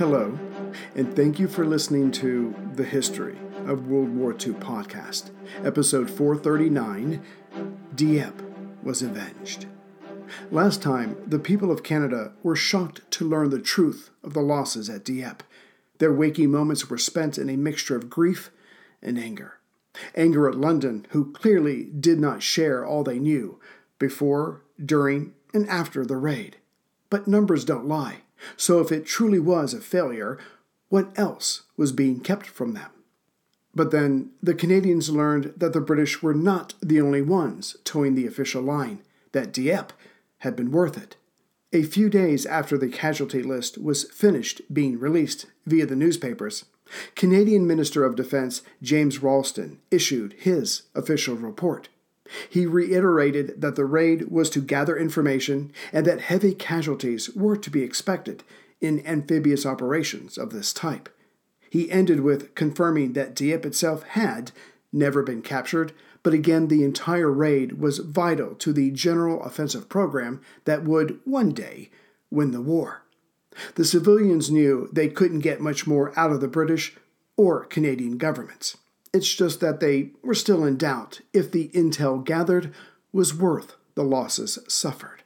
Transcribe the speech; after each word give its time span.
Hello, 0.00 0.38
and 0.96 1.14
thank 1.14 1.38
you 1.38 1.46
for 1.46 1.66
listening 1.66 2.10
to 2.12 2.54
The 2.74 2.84
History 2.84 3.36
of 3.66 3.88
World 3.88 4.16
War 4.16 4.32
II 4.32 4.54
podcast, 4.54 5.30
episode 5.62 6.08
439 6.08 7.22
Dieppe 7.94 8.42
was 8.82 9.02
avenged. 9.02 9.66
Last 10.50 10.80
time, 10.80 11.18
the 11.26 11.38
people 11.38 11.70
of 11.70 11.82
Canada 11.82 12.32
were 12.42 12.56
shocked 12.56 13.02
to 13.10 13.28
learn 13.28 13.50
the 13.50 13.60
truth 13.60 14.08
of 14.24 14.32
the 14.32 14.40
losses 14.40 14.88
at 14.88 15.04
Dieppe. 15.04 15.44
Their 15.98 16.14
waking 16.14 16.50
moments 16.50 16.88
were 16.88 16.96
spent 16.96 17.36
in 17.36 17.50
a 17.50 17.58
mixture 17.58 17.94
of 17.94 18.08
grief 18.08 18.50
and 19.02 19.18
anger. 19.18 19.58
Anger 20.14 20.48
at 20.48 20.56
London, 20.56 21.06
who 21.10 21.30
clearly 21.30 21.84
did 21.84 22.18
not 22.18 22.42
share 22.42 22.86
all 22.86 23.04
they 23.04 23.18
knew 23.18 23.60
before, 23.98 24.62
during, 24.82 25.34
and 25.52 25.68
after 25.68 26.06
the 26.06 26.16
raid. 26.16 26.56
But 27.10 27.28
numbers 27.28 27.66
don't 27.66 27.86
lie. 27.86 28.22
So, 28.56 28.80
if 28.80 28.90
it 28.92 29.06
truly 29.06 29.38
was 29.38 29.74
a 29.74 29.80
failure, 29.80 30.38
what 30.88 31.10
else 31.18 31.62
was 31.76 31.92
being 31.92 32.20
kept 32.20 32.46
from 32.46 32.74
them? 32.74 32.90
But 33.74 33.90
then 33.90 34.30
the 34.42 34.54
Canadians 34.54 35.10
learned 35.10 35.54
that 35.56 35.72
the 35.72 35.80
British 35.80 36.22
were 36.22 36.34
not 36.34 36.74
the 36.82 37.00
only 37.00 37.22
ones 37.22 37.76
toeing 37.84 38.14
the 38.14 38.26
official 38.26 38.62
line, 38.62 39.00
that 39.32 39.52
Dieppe 39.52 39.94
had 40.38 40.56
been 40.56 40.72
worth 40.72 40.96
it. 40.96 41.16
A 41.72 41.84
few 41.84 42.08
days 42.08 42.46
after 42.46 42.76
the 42.76 42.88
casualty 42.88 43.42
list 43.42 43.78
was 43.78 44.10
finished 44.10 44.62
being 44.72 44.98
released 44.98 45.46
via 45.66 45.86
the 45.86 45.94
newspapers, 45.94 46.64
Canadian 47.14 47.66
Minister 47.66 48.04
of 48.04 48.16
Defense 48.16 48.62
James 48.82 49.22
Ralston 49.22 49.78
issued 49.90 50.32
his 50.32 50.82
official 50.94 51.36
report. 51.36 51.88
He 52.48 52.66
reiterated 52.66 53.60
that 53.60 53.76
the 53.76 53.84
raid 53.84 54.30
was 54.30 54.50
to 54.50 54.60
gather 54.60 54.96
information 54.96 55.72
and 55.92 56.06
that 56.06 56.20
heavy 56.20 56.54
casualties 56.54 57.30
were 57.34 57.56
to 57.56 57.70
be 57.70 57.82
expected 57.82 58.44
in 58.80 59.06
amphibious 59.06 59.66
operations 59.66 60.38
of 60.38 60.50
this 60.50 60.72
type. 60.72 61.08
He 61.70 61.90
ended 61.90 62.20
with 62.20 62.54
confirming 62.54 63.12
that 63.12 63.34
Dieppe 63.34 63.68
itself 63.68 64.02
had 64.02 64.52
never 64.92 65.22
been 65.22 65.42
captured, 65.42 65.92
but 66.22 66.34
again, 66.34 66.68
the 66.68 66.84
entire 66.84 67.30
raid 67.30 67.78
was 67.78 67.98
vital 67.98 68.54
to 68.56 68.72
the 68.72 68.90
general 68.90 69.42
offensive 69.42 69.88
program 69.88 70.40
that 70.64 70.84
would 70.84 71.20
one 71.24 71.52
day 71.52 71.90
win 72.30 72.50
the 72.50 72.60
war. 72.60 73.02
The 73.74 73.84
civilians 73.84 74.50
knew 74.50 74.88
they 74.92 75.08
couldn't 75.08 75.40
get 75.40 75.60
much 75.60 75.86
more 75.86 76.18
out 76.18 76.32
of 76.32 76.40
the 76.40 76.48
British 76.48 76.96
or 77.36 77.64
Canadian 77.64 78.18
governments. 78.18 78.76
It's 79.12 79.34
just 79.34 79.60
that 79.60 79.80
they 79.80 80.10
were 80.22 80.34
still 80.34 80.64
in 80.64 80.76
doubt 80.76 81.20
if 81.32 81.50
the 81.50 81.68
intel 81.68 82.24
gathered 82.24 82.72
was 83.12 83.34
worth 83.34 83.76
the 83.94 84.04
losses 84.04 84.58
suffered. 84.68 85.22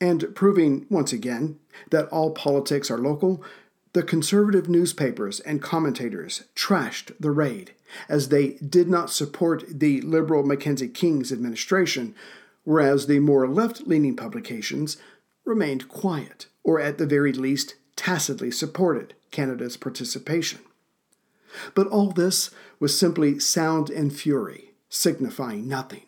And 0.00 0.34
proving 0.34 0.86
once 0.88 1.12
again 1.12 1.58
that 1.90 2.08
all 2.08 2.30
politics 2.30 2.90
are 2.90 2.98
local, 2.98 3.42
the 3.92 4.02
conservative 4.02 4.68
newspapers 4.68 5.40
and 5.40 5.60
commentators 5.60 6.44
trashed 6.54 7.12
the 7.18 7.30
raid 7.30 7.72
as 8.08 8.28
they 8.28 8.50
did 8.54 8.88
not 8.88 9.10
support 9.10 9.64
the 9.68 10.00
liberal 10.02 10.42
Mackenzie 10.42 10.88
King's 10.88 11.32
administration, 11.32 12.14
whereas 12.64 13.06
the 13.06 13.18
more 13.18 13.48
left 13.48 13.86
leaning 13.86 14.14
publications 14.14 14.98
remained 15.44 15.88
quiet, 15.88 16.46
or 16.62 16.80
at 16.80 16.98
the 16.98 17.06
very 17.06 17.32
least 17.32 17.74
tacitly 17.96 18.50
supported 18.50 19.14
Canada's 19.30 19.76
participation. 19.76 20.60
But 21.74 21.86
all 21.88 22.10
this 22.10 22.50
was 22.80 22.98
simply 22.98 23.38
sound 23.38 23.90
and 23.90 24.12
fury, 24.12 24.72
signifying 24.88 25.68
nothing. 25.68 26.02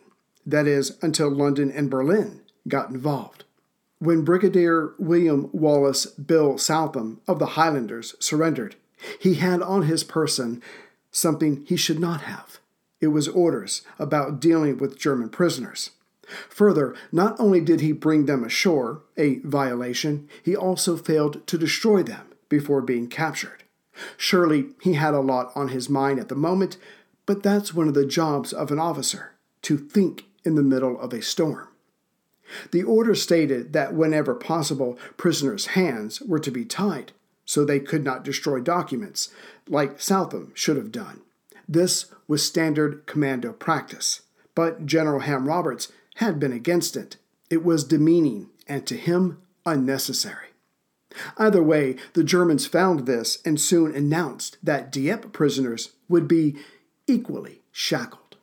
That 0.47 0.67
is, 0.67 0.97
until 1.03 1.31
London 1.31 1.71
and 1.71 1.91
Berlin 1.91 2.41
got 2.67 2.91
involved. 2.91 3.45
When 3.99 4.25
Brigadier 4.25 4.95
William 4.99 5.51
Wallace 5.53 6.07
Bill 6.07 6.57
Southam 6.57 7.21
of 7.29 7.39
the 7.39 7.47
Highlanders 7.47 8.15
surrendered, 8.19 8.77
he 9.19 9.35
had 9.35 9.63
on 9.63 9.83
his 9.83 10.05
person 10.05 10.63
something 11.11 11.65
he 11.67 11.77
should 11.77 12.01
not 12.01 12.23
have. 12.23 12.59
It 13.01 13.09
was 13.09 13.29
orders 13.29 13.83
about 13.99 14.41
dealing 14.41 14.79
with 14.79 14.99
German 14.99 15.29
prisoners. 15.29 15.91
Further, 16.49 16.95
not 17.11 17.39
only 17.41 17.61
did 17.61 17.81
he 17.81 17.93
bring 17.93 18.27
them 18.27 18.45
ashore, 18.45 19.03
a 19.17 19.39
violation, 19.41 20.29
he 20.43 20.55
also 20.55 20.97
failed 20.97 21.47
to 21.47 21.59
destroy 21.59 22.03
them 22.03 22.27
before 22.49 22.83
being 22.83 23.09
captured. 23.09 23.60
Surely 24.17 24.71
he 24.81 24.95
had 24.95 25.15
a 25.15 25.21
lot 25.21 25.53
on 25.55 25.69
his 25.69 25.89
mind 25.89 26.19
at 26.19 26.29
the 26.29 26.35
moment, 26.35 26.77
but 27.27 27.43
that's 27.43 27.75
one 27.75 27.89
of 27.89 27.95
the 27.95 28.07
jobs 28.07 28.53
of 28.53 28.71
an 28.71 28.79
officer 28.79 29.33
to 29.63 29.77
think 29.77 30.25
in 30.45 30.55
the 30.55 30.63
middle 30.63 30.99
of 31.01 31.13
a 31.13 31.23
storm. 31.23 31.69
The 32.73 32.83
order 32.83 33.15
stated 33.15 33.73
that 33.73 33.95
whenever 33.95 34.35
possible, 34.35 34.99
prisoners' 35.17 35.67
hands 35.67 36.21
were 36.21 36.41
to 36.41 36.51
be 36.51 36.65
tied 36.65 37.13
so 37.45 37.65
they 37.65 37.81
could 37.81 38.05
not 38.05 38.25
destroy 38.25 38.61
documents, 38.61 39.29
like 39.69 40.01
Southam 40.01 40.53
should 40.55 40.77
have 40.77 40.93
done. 40.93 41.21
This 41.69 42.07
was 42.27 42.45
standard 42.45 43.07
commando 43.07 43.53
practice, 43.53 44.23
but 44.55 44.87
General 44.87 45.21
Ham 45.21 45.47
Roberts 45.47 45.93
had 46.17 46.39
been 46.39 46.53
against 46.53 46.97
it. 46.97 47.17
It 47.49 47.65
was 47.65 47.85
demeaning 47.85 48.51
and 48.69 48.87
to 48.87 48.97
him 48.97 49.39
unnecessary. 49.67 50.50
Either 51.37 51.63
way, 51.63 51.97
the 52.13 52.25
Germans 52.25 52.67
found 52.67 53.07
this 53.07 53.39
and 53.45 53.61
soon 53.61 53.95
announced 53.95 54.59
that 54.63 54.93
Dieppe 54.93 55.29
prisoners 55.29 55.91
would 56.09 56.29
be 56.29 56.57
equally 57.07 57.63
shackled. 57.73 58.37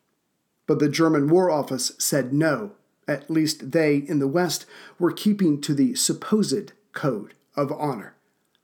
But 0.66 0.80
the 0.80 0.90
German 0.90 1.30
War 1.30 1.50
Office 1.50 1.94
said 1.98 2.34
no. 2.34 2.72
At 3.08 3.30
least 3.30 3.72
they 3.72 3.96
in 3.96 4.20
the 4.20 4.28
West 4.28 4.66
were 5.00 5.14
keeping 5.14 5.62
to 5.62 5.74
the 5.74 5.96
supposed 5.96 6.74
code 6.92 7.34
of 7.56 7.72
honor. 7.72 8.16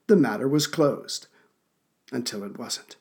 The 0.07 0.17
matter 0.17 0.47
was 0.47 0.67
closed. 0.67 1.27
Until 2.11 2.43
it 2.43 2.59
wasn't. 2.59 2.97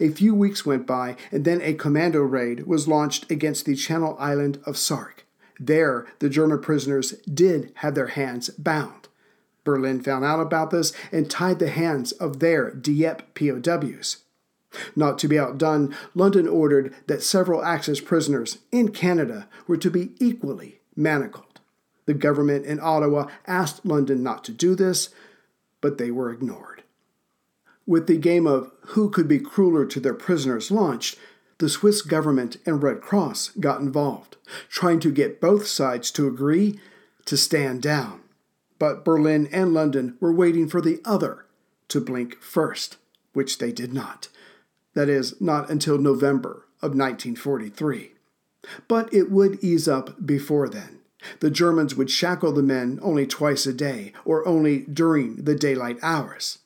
A 0.00 0.08
few 0.08 0.34
weeks 0.34 0.64
went 0.64 0.86
by, 0.86 1.16
and 1.30 1.44
then 1.44 1.60
a 1.60 1.74
commando 1.74 2.20
raid 2.20 2.66
was 2.66 2.88
launched 2.88 3.30
against 3.30 3.66
the 3.66 3.74
Channel 3.74 4.16
Island 4.18 4.58
of 4.64 4.78
Sark. 4.78 5.26
There, 5.60 6.06
the 6.18 6.28
German 6.28 6.60
prisoners 6.60 7.12
did 7.22 7.72
have 7.76 7.94
their 7.94 8.08
hands 8.08 8.48
bound. 8.50 9.03
Berlin 9.64 10.00
found 10.00 10.24
out 10.24 10.40
about 10.40 10.70
this 10.70 10.92
and 11.10 11.30
tied 11.30 11.58
the 11.58 11.70
hands 11.70 12.12
of 12.12 12.38
their 12.38 12.70
Dieppe 12.70 13.24
POWs. 13.34 14.18
Not 14.94 15.18
to 15.20 15.28
be 15.28 15.38
outdone, 15.38 15.94
London 16.14 16.46
ordered 16.46 16.94
that 17.06 17.22
several 17.22 17.64
Axis 17.64 18.00
prisoners 18.00 18.58
in 18.70 18.90
Canada 18.90 19.48
were 19.66 19.76
to 19.76 19.90
be 19.90 20.12
equally 20.18 20.80
manacled. 20.96 21.60
The 22.06 22.14
government 22.14 22.66
in 22.66 22.80
Ottawa 22.80 23.28
asked 23.46 23.86
London 23.86 24.22
not 24.22 24.44
to 24.44 24.52
do 24.52 24.74
this, 24.74 25.10
but 25.80 25.96
they 25.98 26.10
were 26.10 26.30
ignored. 26.30 26.82
With 27.86 28.06
the 28.06 28.16
game 28.16 28.46
of 28.46 28.70
who 28.88 29.10
could 29.10 29.28
be 29.28 29.38
crueler 29.38 29.86
to 29.86 30.00
their 30.00 30.14
prisoners 30.14 30.70
launched, 30.70 31.18
the 31.58 31.68
Swiss 31.68 32.02
government 32.02 32.56
and 32.66 32.82
Red 32.82 33.00
Cross 33.00 33.50
got 33.60 33.80
involved, 33.80 34.36
trying 34.68 35.00
to 35.00 35.12
get 35.12 35.40
both 35.40 35.66
sides 35.66 36.10
to 36.12 36.26
agree 36.26 36.78
to 37.26 37.36
stand 37.36 37.82
down 37.82 38.23
but 38.84 39.02
Berlin 39.02 39.48
and 39.50 39.72
London 39.72 40.14
were 40.20 40.30
waiting 40.30 40.68
for 40.68 40.82
the 40.82 41.00
other 41.06 41.46
to 41.88 42.02
blink 42.02 42.38
first, 42.42 42.98
which 43.32 43.56
they 43.56 43.72
did 43.72 43.94
not. 43.94 44.28
That 44.92 45.08
is, 45.08 45.40
not 45.40 45.70
until 45.70 45.96
November 45.96 46.66
of 46.82 46.90
1943. 46.94 48.12
But 48.86 49.10
it 49.10 49.30
would 49.30 49.64
ease 49.64 49.88
up 49.88 50.26
before 50.26 50.68
then. 50.68 50.98
The 51.40 51.48
Germans 51.48 51.94
would 51.94 52.10
shackle 52.10 52.52
the 52.52 52.62
men 52.62 52.98
only 53.00 53.26
twice 53.26 53.64
a 53.64 53.72
day, 53.72 54.12
or 54.26 54.46
only 54.46 54.80
during 54.80 55.36
the 55.36 55.54
daylight 55.54 55.96
hours. 56.02 56.58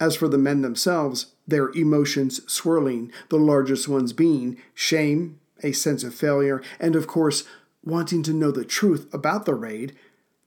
As 0.00 0.16
for 0.16 0.26
the 0.26 0.38
men 0.38 0.62
themselves, 0.62 1.26
their 1.46 1.68
emotions 1.76 2.40
swirling, 2.52 3.12
the 3.28 3.38
largest 3.38 3.86
ones 3.86 4.12
being 4.12 4.56
shame, 4.74 5.38
a 5.62 5.70
sense 5.70 6.02
of 6.02 6.12
failure, 6.12 6.60
and 6.80 6.96
of 6.96 7.06
course, 7.06 7.44
wanting 7.84 8.24
to 8.24 8.32
know 8.32 8.50
the 8.50 8.64
truth 8.64 9.06
about 9.14 9.44
the 9.44 9.54
raid 9.54 9.94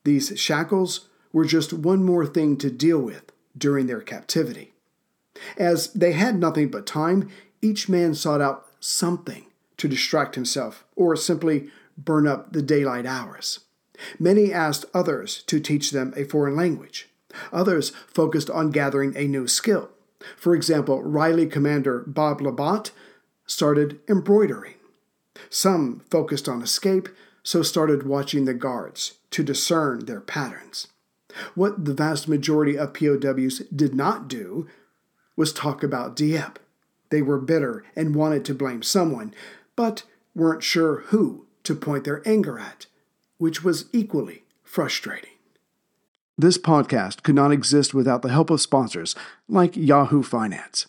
these 0.03 0.39
shackles 0.39 1.07
were 1.31 1.45
just 1.45 1.73
one 1.73 2.03
more 2.03 2.25
thing 2.25 2.57
to 2.57 2.71
deal 2.71 2.99
with 2.99 3.31
during 3.57 3.87
their 3.87 4.01
captivity. 4.01 4.73
As 5.57 5.91
they 5.93 6.13
had 6.13 6.39
nothing 6.39 6.69
but 6.69 6.85
time, 6.85 7.29
each 7.61 7.89
man 7.89 8.13
sought 8.13 8.41
out 8.41 8.65
something 8.79 9.45
to 9.77 9.87
distract 9.87 10.35
himself 10.35 10.85
or 10.95 11.15
simply 11.15 11.69
burn 11.97 12.27
up 12.27 12.53
the 12.53 12.61
daylight 12.61 13.05
hours. 13.05 13.59
Many 14.17 14.53
asked 14.53 14.85
others 14.93 15.43
to 15.47 15.59
teach 15.59 15.91
them 15.91 16.13
a 16.15 16.23
foreign 16.23 16.55
language. 16.55 17.09
Others 17.51 17.91
focused 18.07 18.49
on 18.49 18.71
gathering 18.71 19.15
a 19.15 19.27
new 19.27 19.47
skill. 19.47 19.89
For 20.37 20.55
example, 20.55 21.03
Riley 21.03 21.47
Commander 21.47 22.03
Bob 22.07 22.41
Labatt 22.41 22.91
started 23.45 23.99
embroidering. 24.07 24.75
Some 25.49 26.01
focused 26.09 26.49
on 26.49 26.61
escape, 26.61 27.09
so 27.43 27.61
started 27.61 28.05
watching 28.05 28.45
the 28.45 28.53
guards 28.53 29.18
to 29.31 29.43
discern 29.43 30.05
their 30.05 30.21
patterns. 30.21 30.87
What 31.55 31.85
the 31.85 31.93
vast 31.93 32.27
majority 32.27 32.77
of 32.77 32.93
POWs 32.93 33.59
did 33.73 33.93
not 33.93 34.27
do 34.27 34.67
was 35.35 35.53
talk 35.53 35.83
about 35.83 36.15
Dieppe. 36.15 36.59
They 37.09 37.21
were 37.21 37.39
bitter 37.39 37.83
and 37.95 38.15
wanted 38.15 38.45
to 38.45 38.53
blame 38.53 38.83
someone, 38.83 39.33
but 39.75 40.03
weren't 40.35 40.63
sure 40.63 41.01
who 41.07 41.47
to 41.63 41.75
point 41.75 42.03
their 42.03 42.21
anger 42.27 42.59
at, 42.59 42.87
which 43.37 43.63
was 43.63 43.85
equally 43.93 44.43
frustrating. 44.63 45.31
This 46.37 46.57
podcast 46.57 47.23
could 47.23 47.35
not 47.35 47.51
exist 47.51 47.93
without 47.93 48.21
the 48.21 48.29
help 48.29 48.49
of 48.49 48.61
sponsors 48.61 49.15
like 49.47 49.75
Yahoo 49.75 50.23
Finance. 50.23 50.87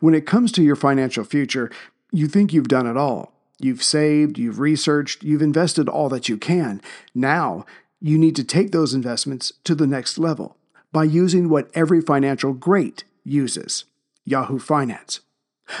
When 0.00 0.14
it 0.14 0.26
comes 0.26 0.52
to 0.52 0.62
your 0.62 0.76
financial 0.76 1.24
future, 1.24 1.70
you 2.12 2.28
think 2.28 2.52
you've 2.52 2.68
done 2.68 2.86
it 2.86 2.96
all. 2.96 3.32
You've 3.58 3.82
saved, 3.82 4.38
you've 4.38 4.58
researched, 4.58 5.22
you've 5.22 5.42
invested 5.42 5.88
all 5.88 6.08
that 6.10 6.28
you 6.28 6.36
can. 6.36 6.80
Now, 7.14 7.64
you 8.00 8.18
need 8.18 8.36
to 8.36 8.44
take 8.44 8.70
those 8.70 8.92
investments 8.92 9.52
to 9.64 9.74
the 9.74 9.86
next 9.86 10.18
level 10.18 10.56
by 10.92 11.04
using 11.04 11.48
what 11.48 11.70
every 11.74 12.00
financial 12.00 12.52
great 12.52 13.04
uses 13.24 13.84
Yahoo 14.24 14.58
Finance. 14.58 15.20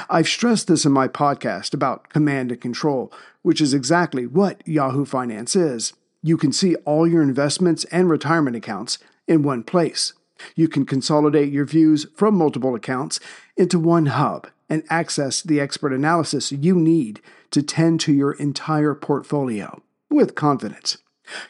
I've 0.08 0.28
stressed 0.28 0.68
this 0.68 0.84
in 0.84 0.92
my 0.92 1.06
podcast 1.06 1.74
about 1.74 2.08
command 2.08 2.50
and 2.50 2.60
control, 2.60 3.12
which 3.42 3.60
is 3.60 3.74
exactly 3.74 4.26
what 4.26 4.66
Yahoo 4.66 5.04
Finance 5.04 5.54
is. 5.54 5.92
You 6.22 6.36
can 6.36 6.52
see 6.52 6.74
all 6.84 7.06
your 7.06 7.22
investments 7.22 7.84
and 7.92 8.10
retirement 8.10 8.56
accounts 8.56 8.98
in 9.28 9.42
one 9.42 9.62
place. 9.62 10.12
You 10.54 10.68
can 10.68 10.86
consolidate 10.86 11.52
your 11.52 11.64
views 11.64 12.06
from 12.14 12.34
multiple 12.34 12.74
accounts 12.74 13.20
into 13.56 13.78
one 13.78 14.06
hub 14.06 14.48
and 14.68 14.82
access 14.90 15.42
the 15.42 15.60
expert 15.60 15.92
analysis 15.92 16.52
you 16.52 16.76
need 16.76 17.20
to 17.50 17.62
tend 17.62 18.00
to 18.00 18.12
your 18.12 18.32
entire 18.32 18.94
portfolio 18.94 19.80
with 20.10 20.34
confidence. 20.34 20.98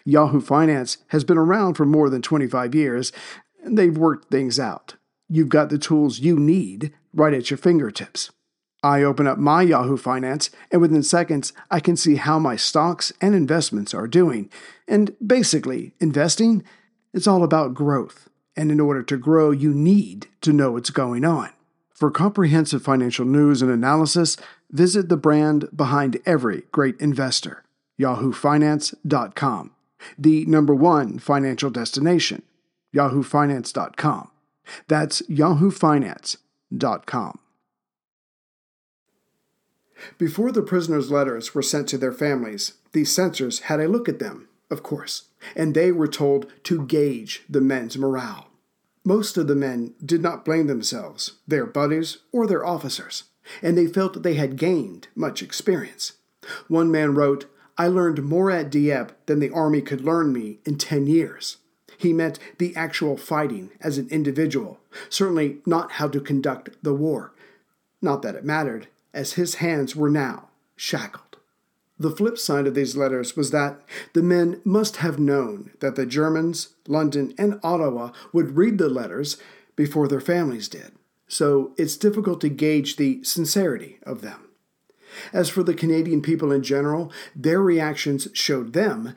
Yahoo 0.05 0.41
Finance 0.41 0.99
has 1.09 1.25
been 1.25 1.39
around 1.39 1.75
for 1.75 1.85
more 1.85 2.09
than 2.09 2.23
25 2.23 2.75
years, 2.75 3.13
and 3.63 3.77
they've 3.77 3.97
worked 3.97 4.31
things 4.31 4.59
out. 4.59 4.95
You've 5.29 5.49
got 5.49 5.71
the 5.71 5.79
tools 5.79 6.21
you 6.21 6.39
need 6.39 6.93
right 7.13 7.35
at 7.35 7.51
your 7.51 7.59
fingertips. 7.59 8.31
I 8.83 9.03
open 9.03 9.27
up 9.27 9.39
my 9.39 9.63
Yahoo 9.63 9.97
Finance, 9.97 10.51
and 10.71 10.81
within 10.81 11.03
seconds, 11.03 11.53
I 11.71 11.81
can 11.81 11.97
see 11.97 12.17
how 12.17 12.39
my 12.39 12.57
stocks 12.57 13.13
and 13.21 13.35
investments 13.35 13.93
are 13.95 14.07
doing. 14.07 14.51
And 14.87 15.17
basically, 15.27 15.93
investing 15.99 16.63
is 17.13 17.27
all 17.27 17.43
about 17.43 17.75
growth. 17.75 18.29
And 18.57 18.71
in 18.71 18.79
order 18.79 19.03
to 19.03 19.17
grow, 19.17 19.51
you 19.51 19.75
need 19.75 20.29
to 20.43 20.53
know 20.53 20.73
what's 20.73 20.91
going 20.91 21.25
on. 21.25 21.51
For 21.97 22.11
comprehensive 22.11 22.83
financial 22.83 23.25
news 23.25 23.63
and 23.63 23.71
analysis, 23.71 24.37
visit 24.71 25.09
the 25.09 25.17
brand 25.17 25.71
behind 25.75 26.21
every 26.27 26.65
great 26.71 27.01
investor, 27.01 27.65
yahoofinance.com, 27.99 29.71
the 30.19 30.45
number 30.45 30.75
one 30.75 31.19
financial 31.19 31.71
destination, 31.71 32.43
yahoofinance.com. 32.95 34.31
That's 34.89 35.23
yahoofinance.com. 35.23 37.39
Before 40.19 40.53
the 40.53 40.61
prisoners' 40.61 41.11
letters 41.11 41.55
were 41.55 41.63
sent 41.63 41.89
to 41.89 41.97
their 41.97 42.13
families, 42.13 42.75
the 42.93 43.07
censors 43.07 43.61
had 43.61 43.81
a 43.81 43.89
look 43.89 44.07
at 44.07 44.19
them, 44.19 44.51
of 44.71 44.83
course, 44.83 45.29
and 45.55 45.75
they 45.75 45.91
were 45.91 46.09
told 46.09 46.53
to 46.65 46.85
gauge 46.85 47.43
the 47.49 47.63
men's 47.63 47.97
morale. 47.97 48.49
Most 49.07 49.37
of 49.37 49.47
the 49.47 49.55
men 49.55 49.95
did 50.05 50.21
not 50.21 50.45
blame 50.45 50.67
themselves, 50.67 51.35
their 51.47 51.65
buddies, 51.65 52.19
or 52.33 52.45
their 52.45 52.67
officers, 52.67 53.23
and 53.63 53.79
they 53.79 53.87
felt 53.87 54.25
they 54.25 54.35
had 54.35 54.57
gained 54.57 55.07
much 55.15 55.45
experience. 55.45 56.15
One 56.67 56.91
man 56.91 57.15
wrote, 57.15 57.47
I 57.79 57.87
learned 57.87 58.25
more 58.25 58.51
at 58.51 58.69
Dieppe 58.69 59.15
than 59.27 59.39
the 59.39 59.51
army 59.51 59.81
could 59.81 60.01
learn 60.01 60.33
me 60.33 60.59
in 60.65 60.77
ten 60.77 61.07
years. 61.07 61.59
He 61.97 62.13
meant 62.13 62.41
the 62.59 62.75
actual 62.75 63.17
fighting 63.17 63.71
as 63.81 63.97
an 63.97 64.09
individual, 64.11 64.81
certainly 65.09 65.59
not 65.65 65.93
how 65.93 66.09
to 66.09 66.21
conduct 66.21 66.71
the 66.83 66.93
war. 66.93 67.33
Not 68.03 68.23
that 68.23 68.35
it 68.35 68.45
mattered, 68.45 68.89
as 69.15 69.35
his 69.35 69.57
hands 69.57 69.95
were 69.95 70.11
now 70.11 70.49
shackled. 70.75 71.26
The 71.99 72.11
flip 72.11 72.37
side 72.39 72.67
of 72.67 72.75
these 72.75 72.97
letters 72.97 73.37
was 73.37 73.51
that 73.53 73.81
the 74.13 74.23
men 74.23 74.61
must 74.65 74.97
have 74.97 75.19
known 75.19 75.71
that 75.81 75.97
the 75.97 76.05
Germans, 76.05 76.75
London, 76.87 77.35
and 77.39 77.59
Ottawa 77.63 78.13
would 78.33 78.57
read 78.57 78.77
the 78.77 78.91
letters 78.91 79.39
before 79.77 80.07
their 80.07 80.21
families 80.21 80.69
did, 80.69 80.93
so 81.27 81.73
it's 81.79 81.97
difficult 81.97 82.41
to 82.43 82.51
gauge 82.51 82.97
the 82.97 83.23
sincerity 83.25 83.99
of 84.03 84.21
them. 84.21 84.49
As 85.33 85.49
for 85.49 85.63
the 85.63 85.75
Canadian 85.75 86.21
people 86.21 86.53
in 86.53 86.63
general, 86.63 87.11
their 87.35 87.63
reactions 87.63 88.29
showed 88.35 88.75
them 88.75 89.15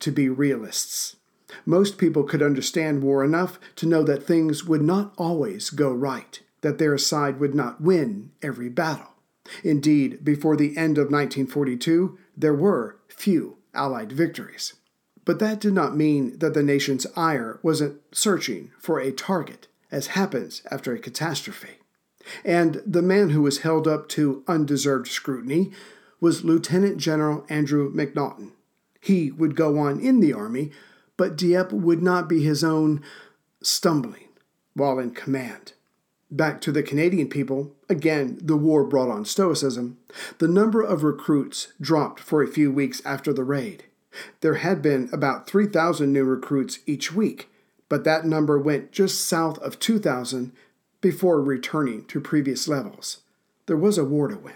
to 0.00 0.10
be 0.10 0.28
realists. 0.28 1.16
Most 1.64 1.96
people 1.96 2.24
could 2.24 2.42
understand 2.42 3.02
war 3.02 3.24
enough 3.24 3.58
to 3.76 3.86
know 3.86 4.02
that 4.02 4.24
things 4.24 4.64
would 4.64 4.82
not 4.82 5.14
always 5.16 5.70
go 5.70 5.90
right, 5.92 6.40
that 6.60 6.78
their 6.78 6.98
side 6.98 7.40
would 7.40 7.54
not 7.54 7.80
win 7.80 8.32
every 8.42 8.68
battle. 8.68 9.13
Indeed, 9.62 10.24
before 10.24 10.56
the 10.56 10.76
end 10.76 10.98
of 10.98 11.10
1942, 11.10 12.18
there 12.36 12.54
were 12.54 12.96
few 13.08 13.58
Allied 13.74 14.12
victories. 14.12 14.74
But 15.24 15.38
that 15.38 15.60
did 15.60 15.72
not 15.72 15.96
mean 15.96 16.38
that 16.38 16.54
the 16.54 16.62
nation's 16.62 17.06
ire 17.16 17.58
wasn't 17.62 18.00
searching 18.12 18.70
for 18.78 19.00
a 19.00 19.12
target, 19.12 19.68
as 19.90 20.08
happens 20.08 20.62
after 20.70 20.92
a 20.92 20.98
catastrophe. 20.98 21.78
And 22.44 22.82
the 22.86 23.02
man 23.02 23.30
who 23.30 23.42
was 23.42 23.58
held 23.58 23.86
up 23.86 24.08
to 24.10 24.44
undeserved 24.48 25.08
scrutiny 25.08 25.72
was 26.20 26.44
Lieutenant 26.44 26.98
General 26.98 27.44
Andrew 27.48 27.92
McNaughton. 27.92 28.52
He 29.00 29.30
would 29.30 29.56
go 29.56 29.78
on 29.78 30.00
in 30.00 30.20
the 30.20 30.32
Army, 30.32 30.70
but 31.16 31.36
Dieppe 31.36 31.76
would 31.76 32.02
not 32.02 32.28
be 32.28 32.42
his 32.42 32.64
own 32.64 33.02
stumbling 33.62 34.28
while 34.74 34.98
in 34.98 35.10
command. 35.10 35.74
Back 36.34 36.60
to 36.62 36.72
the 36.72 36.82
Canadian 36.82 37.28
people, 37.28 37.76
again, 37.88 38.40
the 38.42 38.56
war 38.56 38.82
brought 38.82 39.08
on 39.08 39.24
Stoicism. 39.24 39.98
The 40.38 40.48
number 40.48 40.82
of 40.82 41.04
recruits 41.04 41.68
dropped 41.80 42.18
for 42.18 42.42
a 42.42 42.48
few 42.48 42.72
weeks 42.72 43.00
after 43.04 43.32
the 43.32 43.44
raid. 43.44 43.84
There 44.40 44.56
had 44.56 44.82
been 44.82 45.08
about 45.12 45.46
3,000 45.46 46.12
new 46.12 46.24
recruits 46.24 46.80
each 46.86 47.12
week, 47.12 47.50
but 47.88 48.02
that 48.02 48.24
number 48.24 48.58
went 48.58 48.90
just 48.90 49.24
south 49.24 49.58
of 49.58 49.78
2,000 49.78 50.50
before 51.00 51.40
returning 51.40 52.04
to 52.06 52.20
previous 52.20 52.66
levels. 52.66 53.20
There 53.66 53.76
was 53.76 53.96
a 53.96 54.04
war 54.04 54.26
to 54.26 54.36
win. 54.36 54.54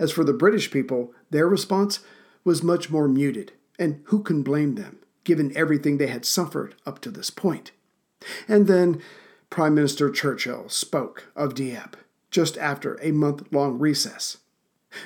As 0.00 0.10
for 0.10 0.24
the 0.24 0.32
British 0.32 0.72
people, 0.72 1.14
their 1.30 1.46
response 1.46 2.00
was 2.42 2.64
much 2.64 2.90
more 2.90 3.06
muted, 3.06 3.52
and 3.78 4.00
who 4.06 4.20
can 4.20 4.42
blame 4.42 4.74
them, 4.74 4.98
given 5.22 5.56
everything 5.56 5.98
they 5.98 6.08
had 6.08 6.24
suffered 6.24 6.74
up 6.84 7.00
to 7.02 7.10
this 7.12 7.30
point? 7.30 7.70
And 8.48 8.66
then 8.66 9.00
Prime 9.52 9.74
Minister 9.74 10.08
Churchill 10.08 10.70
spoke 10.70 11.26
of 11.36 11.54
Dieppe 11.54 11.98
just 12.30 12.56
after 12.56 12.98
a 13.02 13.12
month 13.12 13.52
long 13.52 13.78
recess. 13.78 14.38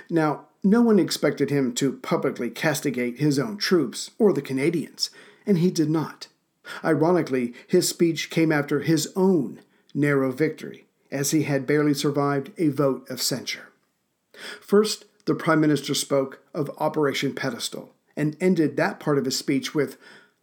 Now, 0.08 0.46
no 0.62 0.82
one 0.82 1.00
expected 1.00 1.50
him 1.50 1.74
to 1.74 1.94
publicly 1.94 2.50
castigate 2.50 3.18
his 3.18 3.40
own 3.40 3.56
troops 3.56 4.12
or 4.20 4.32
the 4.32 4.40
Canadians, 4.40 5.10
and 5.46 5.58
he 5.58 5.72
did 5.72 5.90
not. 5.90 6.28
Ironically, 6.84 7.54
his 7.66 7.88
speech 7.88 8.30
came 8.30 8.52
after 8.52 8.82
his 8.82 9.12
own 9.16 9.62
narrow 9.92 10.30
victory, 10.30 10.86
as 11.10 11.32
he 11.32 11.42
had 11.42 11.66
barely 11.66 11.92
survived 11.92 12.52
a 12.56 12.68
vote 12.68 13.04
of 13.10 13.20
censure. 13.20 13.72
First, 14.60 15.06
the 15.24 15.34
Prime 15.34 15.60
Minister 15.60 15.92
spoke 15.92 16.38
of 16.54 16.70
Operation 16.78 17.34
Pedestal 17.34 17.92
and 18.16 18.36
ended 18.40 18.76
that 18.76 19.00
part 19.00 19.18
of 19.18 19.24
his 19.24 19.36
speech 19.36 19.74
with 19.74 19.96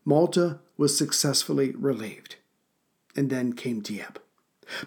Malta 0.03 0.59
was 0.75 0.97
successfully 0.97 1.71
relieved 1.71 2.35
and 3.15 3.29
then 3.29 3.53
came 3.53 3.79
Dieppe. 3.79 4.19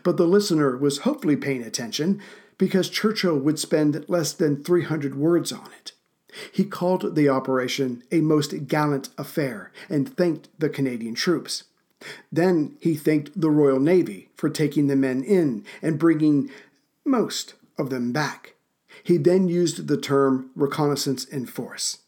But 0.02 0.16
the 0.16 0.26
listener 0.26 0.76
was 0.76 0.98
hopefully 0.98 1.36
paying 1.36 1.62
attention 1.62 2.20
because 2.58 2.88
Churchill 2.88 3.38
would 3.38 3.58
spend 3.58 4.04
less 4.08 4.32
than 4.32 4.64
300 4.64 5.14
words 5.14 5.52
on 5.52 5.68
it. 5.78 5.92
He 6.52 6.64
called 6.64 7.14
the 7.14 7.28
operation 7.28 8.02
a 8.10 8.20
most 8.20 8.66
gallant 8.66 9.08
affair 9.16 9.72
and 9.88 10.08
thanked 10.16 10.48
the 10.58 10.68
Canadian 10.68 11.14
troops. 11.14 11.64
Then 12.30 12.76
he 12.80 12.94
thanked 12.94 13.40
the 13.40 13.50
Royal 13.50 13.80
Navy 13.80 14.28
for 14.36 14.50
taking 14.50 14.86
the 14.86 14.96
men 14.96 15.22
in 15.22 15.64
and 15.80 15.98
bringing 15.98 16.50
most 17.04 17.54
of 17.78 17.90
them 17.90 18.12
back. 18.12 18.54
He 19.02 19.16
then 19.16 19.48
used 19.48 19.88
the 19.88 19.96
term 19.96 20.50
reconnaissance 20.54 21.24
in 21.24 21.46
force. 21.46 21.98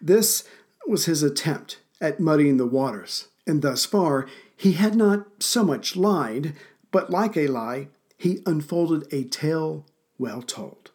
This 0.00 0.44
was 0.86 1.06
his 1.06 1.22
attempt 1.22 1.78
at 2.00 2.20
muddying 2.20 2.56
the 2.56 2.66
waters, 2.66 3.28
and 3.46 3.62
thus 3.62 3.84
far 3.84 4.26
he 4.62 4.74
had 4.74 4.94
not 4.94 5.26
so 5.42 5.64
much 5.64 5.96
lied, 5.96 6.54
but 6.92 7.10
like 7.10 7.36
a 7.36 7.48
lie, 7.48 7.88
he 8.16 8.44
unfolded 8.46 9.12
a 9.12 9.24
tale 9.24 9.84
well 10.18 10.40
told. 10.40 10.92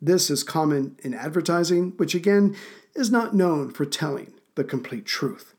This 0.00 0.30
is 0.30 0.42
common 0.42 0.96
in 1.04 1.12
advertising, 1.12 1.90
which 1.98 2.14
again 2.14 2.56
is 2.94 3.10
not 3.10 3.34
known 3.34 3.72
for 3.72 3.84
telling 3.84 4.32
the 4.54 4.64
complete 4.64 5.04
truth. 5.04 5.52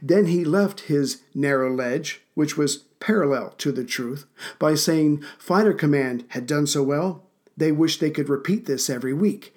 Then 0.00 0.26
he 0.26 0.44
left 0.44 0.82
his 0.82 1.22
narrow 1.34 1.74
ledge, 1.74 2.22
which 2.34 2.56
was 2.56 2.84
parallel 3.00 3.50
to 3.58 3.72
the 3.72 3.84
truth, 3.84 4.26
by 4.60 4.76
saying 4.76 5.24
Fighter 5.40 5.74
Command 5.74 6.26
had 6.28 6.46
done 6.46 6.68
so 6.68 6.84
well, 6.84 7.24
they 7.56 7.72
wished 7.72 7.98
they 7.98 8.08
could 8.12 8.28
repeat 8.28 8.66
this 8.66 8.88
every 8.88 9.12
week. 9.12 9.52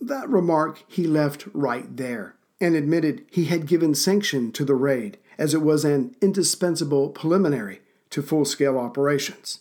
That 0.00 0.28
remark 0.28 0.84
he 0.86 1.08
left 1.08 1.48
right 1.52 1.96
there 1.96 2.36
and 2.60 2.76
admitted 2.76 3.24
he 3.32 3.46
had 3.46 3.66
given 3.66 3.96
sanction 3.96 4.52
to 4.52 4.64
the 4.64 4.76
raid 4.76 5.18
as 5.40 5.54
it 5.54 5.62
was 5.62 5.84
an 5.84 6.14
indispensable 6.20 7.08
preliminary 7.08 7.80
to 8.10 8.22
full 8.22 8.44
scale 8.44 8.78
operations. 8.78 9.60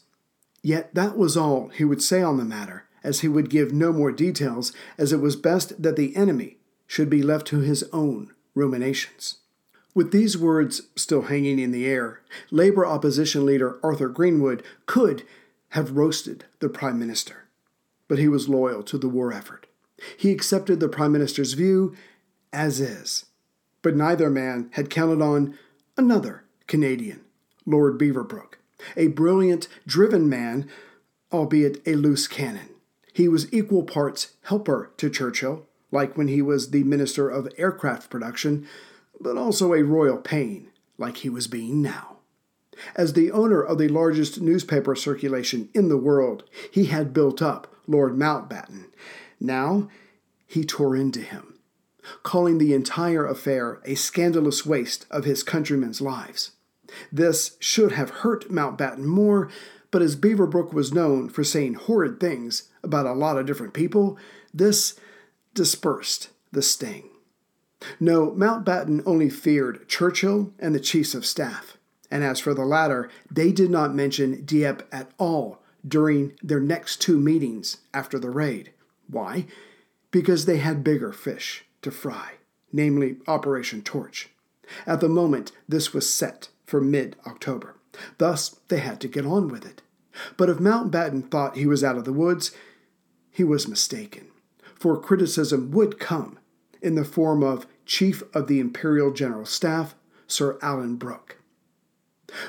Yet 0.62 0.94
that 0.94 1.18
was 1.18 1.38
all 1.38 1.70
he 1.70 1.86
would 1.86 2.04
say 2.04 2.22
on 2.22 2.38
the 2.38 2.44
matter, 2.44 2.84
as 3.02 3.22
he 3.22 3.30
would 3.30 3.50
give 3.50 3.72
no 3.72 3.94
more 3.94 4.12
details, 4.12 4.74
as 4.98 5.14
it 5.14 5.22
was 5.22 5.38
best 5.38 5.82
that 5.82 5.96
the 5.96 6.16
enemy 6.18 6.58
should 6.86 7.10
be 7.10 7.24
left 7.24 7.48
to 7.48 7.60
his 7.60 7.84
own 7.94 8.34
ruminations. 8.54 9.38
With 9.96 10.12
these 10.12 10.38
words 10.38 10.82
still 10.98 11.24
hanging 11.24 11.60
in 11.60 11.72
the 11.72 11.88
air, 11.88 12.22
Labour 12.52 12.86
opposition 12.86 13.46
leader 13.46 13.80
Arthur 13.82 14.10
Greenwood 14.10 14.62
could 14.86 15.24
have 15.70 15.96
roasted 15.96 16.46
the 16.60 16.70
Prime 16.70 17.00
Minister. 17.00 17.46
But 18.08 18.20
he 18.20 18.28
was 18.28 18.50
loyal 18.50 18.84
to 18.84 18.98
the 18.98 19.10
war 19.10 19.32
effort. 19.32 19.68
He 20.18 20.32
accepted 20.32 20.80
the 20.80 20.90
Prime 20.90 21.12
Minister's 21.12 21.54
view 21.54 21.96
as 22.52 22.82
is. 22.82 23.28
But 23.82 23.96
neither 23.96 24.30
man 24.30 24.70
had 24.74 24.90
counted 24.90 25.22
on 25.22 25.58
another 26.00 26.46
Canadian, 26.66 27.20
Lord 27.66 28.00
Beaverbrook, 28.00 28.54
a 28.96 29.08
brilliant, 29.08 29.68
driven 29.86 30.30
man, 30.30 30.70
albeit 31.30 31.86
a 31.86 31.96
loose 31.96 32.26
cannon. 32.26 32.70
He 33.12 33.28
was 33.28 33.54
equal 33.54 33.84
parts 33.84 34.36
helper 34.44 34.94
to 34.96 35.10
Churchill, 35.10 35.68
like 35.92 36.18
when 36.18 36.30
he 36.30 36.42
was 36.42 36.72
the 36.72 36.86
Minister 36.86 37.30
of 37.30 37.50
Aircraft 37.58 38.10
Production, 38.10 38.66
but 39.20 39.36
also 39.36 39.74
a 39.74 39.84
royal 39.84 40.18
pain, 40.18 40.72
like 40.98 41.18
he 41.18 41.30
was 41.30 41.48
being 41.48 41.82
now. 41.82 42.20
As 42.96 43.12
the 43.12 43.30
owner 43.30 43.62
of 43.62 43.78
the 43.78 43.90
largest 43.90 44.40
newspaper 44.40 44.96
circulation 44.96 45.68
in 45.74 45.90
the 45.90 45.98
world, 45.98 46.46
he 46.72 46.86
had 46.86 47.14
built 47.14 47.42
up 47.42 47.76
Lord 47.88 48.14
Mountbatten. 48.14 48.86
Now 49.38 49.90
he 50.48 50.64
tore 50.64 50.96
into 50.96 51.20
him 51.20 51.59
calling 52.24 52.58
the 52.58 52.74
entire 52.74 53.26
affair 53.26 53.82
a 53.86 53.96
scandalous 53.96 54.66
waste 54.66 55.06
of 55.10 55.26
his 55.26 55.44
countrymen's 55.44 56.02
lives. 56.02 56.52
This 57.12 57.58
should 57.60 57.94
have 57.94 58.10
hurt 58.10 58.50
Mountbatten 58.50 59.06
more, 59.06 59.50
but 59.92 60.02
as 60.02 60.16
Beaverbrook 60.16 60.74
was 60.74 60.94
known 60.94 61.30
for 61.30 61.44
saying 61.44 61.76
horrid 61.76 62.20
things 62.20 62.70
about 62.84 63.06
a 63.06 63.14
lot 63.14 63.38
of 63.38 63.46
different 63.46 63.74
people, 63.74 64.18
this 64.54 65.00
dispersed 65.54 66.30
the 66.52 66.62
sting. 66.62 67.10
No, 68.00 68.32
Mountbatten 68.32 69.02
only 69.06 69.30
feared 69.30 69.88
Churchill 69.88 70.54
and 70.60 70.76
the 70.76 70.80
chiefs 70.80 71.16
of 71.16 71.26
staff, 71.26 71.78
and 72.12 72.24
as 72.24 72.40
for 72.40 72.54
the 72.54 72.66
latter, 72.66 73.10
they 73.32 73.52
did 73.52 73.70
not 73.70 73.96
mention 73.96 74.44
Dieppe 74.44 74.84
at 74.92 75.12
all 75.18 75.62
during 75.88 76.34
their 76.42 76.60
next 76.60 77.02
two 77.02 77.18
meetings 77.18 77.78
after 77.94 78.20
the 78.20 78.30
raid. 78.30 78.74
Why? 79.08 79.46
Because 80.12 80.46
they 80.46 80.58
had 80.58 80.84
bigger 80.84 81.14
fish 81.14 81.66
to 81.82 81.92
fry, 81.92 82.34
namely 82.72 83.18
Operation 83.28 83.82
Torch. 83.82 84.30
At 84.86 85.00
the 85.00 85.10
moment, 85.10 85.52
this 85.68 85.94
was 85.94 86.12
set 86.12 86.50
for 86.66 86.82
mid 86.82 87.16
October. 87.26 87.76
Thus, 88.18 88.60
they 88.68 88.80
had 88.80 89.00
to 89.02 89.08
get 89.08 89.26
on 89.26 89.48
with 89.48 89.66
it. 89.66 89.82
But 90.38 90.50
if 90.50 90.58
Mountbatten 90.58 91.30
thought 91.30 91.58
he 91.58 91.66
was 91.66 91.84
out 91.84 91.98
of 91.98 92.06
the 92.06 92.14
woods, 92.14 92.52
he 93.32 93.44
was 93.44 93.68
mistaken, 93.68 94.28
for 94.76 95.00
criticism 95.00 95.72
would 95.72 96.00
come 96.00 96.40
in 96.82 96.96
the 96.96 97.06
form 97.06 97.44
of 97.44 97.68
Chief 97.86 98.24
of 98.34 98.48
the 98.48 98.60
Imperial 98.60 99.12
General 99.12 99.46
Staff, 99.46 99.96
Sir 100.28 100.58
Alan 100.62 100.96
Brooke. 100.96 101.38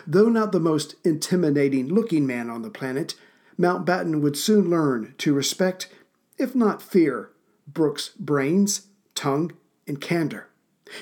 Though 0.07 0.29
not 0.29 0.53
the 0.53 0.61
most 0.61 0.95
intimidating 1.05 1.89
looking 1.89 2.27
man 2.27 2.51
on 2.51 2.63
the 2.63 2.71
planet, 2.71 3.15
Mountbatten 3.59 4.21
would 4.21 4.37
soon 4.37 4.69
learn 4.71 5.15
to 5.19 5.35
respect, 5.35 5.89
if 6.39 6.55
not 6.55 6.83
fear, 6.83 7.31
Brooke's 7.67 8.09
brains 8.19 8.89
tongue, 9.21 9.53
and 9.87 10.01
candor. 10.01 10.49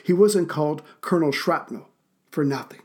He 0.03 0.13
wasn't 0.13 0.49
called 0.49 0.83
Colonel 1.01 1.31
Shrapnel 1.31 1.89
for 2.33 2.45
nothing. 2.45 2.81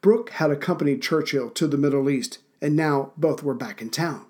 Brooke 0.00 0.30
had 0.30 0.50
accompanied 0.50 1.02
Churchill 1.02 1.50
to 1.50 1.68
the 1.68 1.78
Middle 1.78 2.10
East, 2.10 2.38
and 2.60 2.74
now 2.74 3.12
both 3.16 3.44
were 3.44 3.54
back 3.54 3.80
in 3.80 3.90
town. 3.90 4.26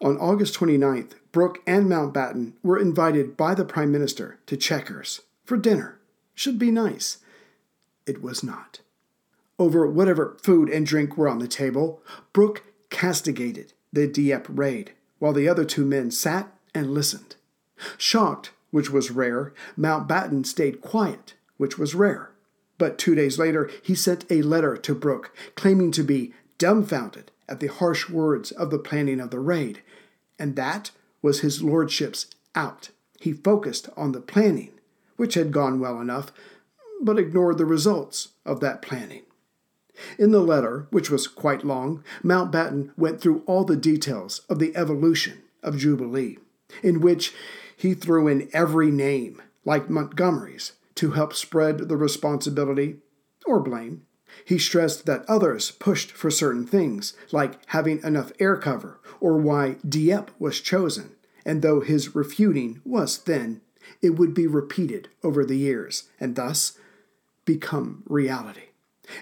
On 0.00 0.16
August 0.18 0.54
29th, 0.54 1.14
Brooke 1.32 1.58
and 1.66 1.86
Mountbatten 1.86 2.52
were 2.62 2.78
invited 2.78 3.36
by 3.36 3.56
the 3.56 3.64
Prime 3.64 3.90
Minister 3.90 4.38
to 4.46 4.56
Chequers 4.56 5.22
for 5.44 5.56
dinner. 5.56 5.98
Should 6.34 6.58
be 6.58 6.70
nice. 6.70 7.18
It 8.06 8.22
was 8.22 8.44
not. 8.44 8.80
Over 9.58 9.84
whatever 9.84 10.36
food 10.44 10.68
and 10.70 10.86
drink 10.86 11.16
were 11.16 11.28
on 11.28 11.40
the 11.40 11.48
table, 11.48 12.00
Brooke 12.32 12.62
castigated 12.88 13.72
the 13.92 14.06
Dieppe 14.06 14.52
raid, 14.52 14.92
while 15.18 15.32
the 15.32 15.48
other 15.48 15.64
two 15.64 15.84
men 15.84 16.12
sat 16.12 16.52
and 16.72 16.94
listened. 16.94 17.34
Shocked 17.98 18.52
which 18.74 18.90
was 18.90 19.12
rare. 19.12 19.52
Mountbatten 19.78 20.44
stayed 20.44 20.80
quiet, 20.80 21.34
which 21.58 21.78
was 21.78 21.94
rare. 21.94 22.32
But 22.76 22.98
two 22.98 23.14
days 23.14 23.38
later, 23.38 23.70
he 23.84 23.94
sent 23.94 24.28
a 24.28 24.42
letter 24.42 24.76
to 24.76 24.96
Brooke, 24.96 25.32
claiming 25.54 25.92
to 25.92 26.02
be 26.02 26.34
dumbfounded 26.58 27.30
at 27.48 27.60
the 27.60 27.68
harsh 27.68 28.10
words 28.10 28.50
of 28.50 28.70
the 28.70 28.80
planning 28.80 29.20
of 29.20 29.30
the 29.30 29.38
raid. 29.38 29.80
And 30.40 30.56
that 30.56 30.90
was 31.22 31.38
his 31.38 31.62
lordship's 31.62 32.26
out. 32.56 32.88
He 33.20 33.32
focused 33.32 33.90
on 33.96 34.10
the 34.10 34.20
planning, 34.20 34.72
which 35.14 35.34
had 35.34 35.52
gone 35.52 35.78
well 35.78 36.00
enough, 36.00 36.32
but 37.00 37.16
ignored 37.16 37.58
the 37.58 37.66
results 37.66 38.30
of 38.44 38.58
that 38.58 38.82
planning. 38.82 39.22
In 40.18 40.32
the 40.32 40.40
letter, 40.40 40.88
which 40.90 41.10
was 41.10 41.28
quite 41.28 41.62
long, 41.62 42.02
Mountbatten 42.24 42.90
went 42.96 43.20
through 43.20 43.44
all 43.46 43.62
the 43.62 43.76
details 43.76 44.40
of 44.48 44.58
the 44.58 44.76
evolution 44.76 45.42
of 45.62 45.78
Jubilee, 45.78 46.38
in 46.82 47.00
which 47.00 47.32
he 47.84 47.92
threw 47.92 48.26
in 48.26 48.48
every 48.54 48.90
name, 48.90 49.42
like 49.66 49.90
Montgomery's, 49.90 50.72
to 50.94 51.10
help 51.10 51.34
spread 51.34 51.86
the 51.86 51.98
responsibility 51.98 52.96
or 53.44 53.60
blame. 53.60 54.06
He 54.46 54.58
stressed 54.58 55.04
that 55.04 55.28
others 55.28 55.70
pushed 55.70 56.10
for 56.10 56.30
certain 56.30 56.66
things, 56.66 57.12
like 57.30 57.58
having 57.66 58.02
enough 58.02 58.32
air 58.40 58.56
cover, 58.56 59.00
or 59.20 59.36
why 59.36 59.76
Dieppe 59.86 60.32
was 60.38 60.62
chosen, 60.62 61.10
and 61.44 61.60
though 61.60 61.80
his 61.80 62.14
refuting 62.14 62.80
was 62.86 63.18
thin, 63.18 63.60
it 64.00 64.16
would 64.18 64.32
be 64.32 64.46
repeated 64.46 65.10
over 65.22 65.44
the 65.44 65.58
years, 65.58 66.04
and 66.18 66.36
thus 66.36 66.78
become 67.44 68.02
reality. 68.06 68.68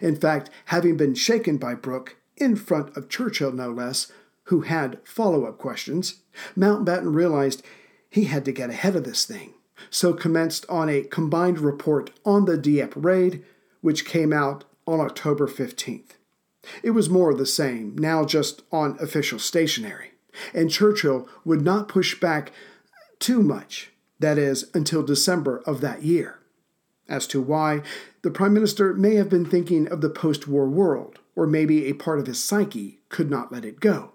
In 0.01 0.15
fact, 0.15 0.51
having 0.67 0.97
been 0.97 1.17
shaken 1.17 1.57
by 1.57 1.75
Brooke, 1.75 2.15
in 2.37 2.55
front 2.55 2.97
of 2.97 3.09
Churchill 3.09 3.51
no 3.51 3.73
less, 3.73 4.13
who 4.45 4.61
had 4.61 5.01
follow 5.03 5.47
up 5.47 5.59
questions, 5.59 6.21
Mountbatten 6.57 7.13
realized 7.13 7.65
he 8.13 8.25
had 8.25 8.45
to 8.45 8.53
get 8.53 8.69
ahead 8.69 8.95
of 8.95 9.05
this 9.05 9.25
thing, 9.25 9.55
so 9.89 10.13
commenced 10.13 10.67
on 10.69 10.91
a 10.91 11.03
combined 11.03 11.59
report 11.59 12.11
on 12.27 12.45
the 12.45 12.59
Dieppe 12.59 13.01
raid, 13.01 13.43
which 13.81 14.05
came 14.05 14.35
out 14.35 14.65
on 14.87 15.01
October 15.01 15.49
15th. 15.49 16.11
It 16.83 16.91
was 16.91 17.09
more 17.09 17.31
of 17.31 17.39
the 17.39 17.47
same, 17.47 17.97
now 17.97 18.27
just 18.27 18.61
on 18.71 18.99
official 19.01 19.39
stationery, 19.39 20.13
and 20.53 20.71
Churchill 20.71 21.27
would 21.47 21.63
not 21.63 21.89
push 21.89 22.21
back 22.21 22.53
too 23.19 23.43
much, 23.43 23.91
that 24.19 24.37
is, 24.37 24.67
until 24.75 25.03
December 25.03 25.63
of 25.65 25.81
that 25.81 26.03
year. 26.03 26.39
As 27.09 27.27
to 27.29 27.41
why, 27.41 27.81
the 28.21 28.31
Prime 28.31 28.53
Minister 28.53 28.93
may 28.93 29.15
have 29.15 29.31
been 29.31 29.47
thinking 29.47 29.89
of 29.89 30.03
the 30.03 30.11
post 30.11 30.47
war 30.47 30.69
world, 30.69 31.19
or 31.35 31.47
maybe 31.47 31.87
a 31.87 31.95
part 31.95 32.19
of 32.19 32.27
his 32.27 32.45
psyche 32.45 33.01
could 33.09 33.31
not 33.31 33.51
let 33.51 33.65
it 33.65 33.81
go. 33.81 34.13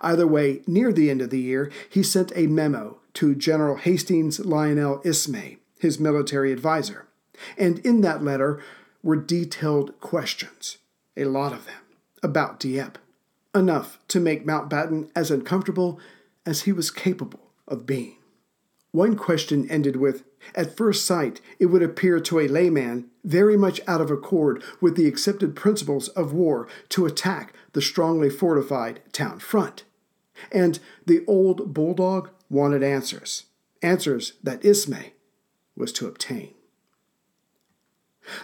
Either 0.00 0.28
way, 0.28 0.62
near 0.68 0.92
the 0.92 1.10
end 1.10 1.20
of 1.20 1.30
the 1.30 1.40
year, 1.40 1.72
he 1.90 2.04
sent 2.04 2.30
a 2.36 2.46
memo 2.46 3.00
to 3.14 3.34
General 3.34 3.76
Hastings 3.76 4.40
Lionel 4.40 5.00
Ismay, 5.04 5.58
his 5.78 6.00
military 6.00 6.52
advisor. 6.52 7.06
And 7.56 7.78
in 7.80 8.00
that 8.02 8.22
letter 8.22 8.62
were 9.02 9.16
detailed 9.16 9.98
questions, 10.00 10.78
a 11.16 11.24
lot 11.24 11.52
of 11.52 11.66
them, 11.66 11.82
about 12.22 12.60
Dieppe, 12.60 13.00
enough 13.54 13.98
to 14.08 14.20
make 14.20 14.46
Mountbatten 14.46 15.10
as 15.14 15.30
uncomfortable 15.30 15.98
as 16.46 16.62
he 16.62 16.72
was 16.72 16.90
capable 16.90 17.50
of 17.66 17.86
being. 17.86 18.16
One 18.92 19.16
question 19.16 19.68
ended 19.70 19.96
with 19.96 20.22
At 20.54 20.76
first 20.76 21.06
sight, 21.06 21.40
it 21.58 21.66
would 21.66 21.82
appear 21.82 22.20
to 22.20 22.40
a 22.40 22.48
layman 22.48 23.06
very 23.24 23.56
much 23.56 23.80
out 23.86 24.02
of 24.02 24.10
accord 24.10 24.62
with 24.80 24.96
the 24.96 25.06
accepted 25.06 25.56
principles 25.56 26.08
of 26.08 26.34
war 26.34 26.68
to 26.90 27.06
attack 27.06 27.54
the 27.72 27.80
strongly 27.80 28.28
fortified 28.28 29.00
town 29.12 29.38
front. 29.38 29.84
And 30.50 30.78
the 31.06 31.24
old 31.26 31.72
bulldog 31.72 32.30
wanted 32.50 32.82
answers, 32.82 33.44
answers 33.82 34.34
that 34.42 34.64
Ismay 34.64 35.12
was 35.76 35.92
to 35.92 36.06
obtain. 36.06 36.54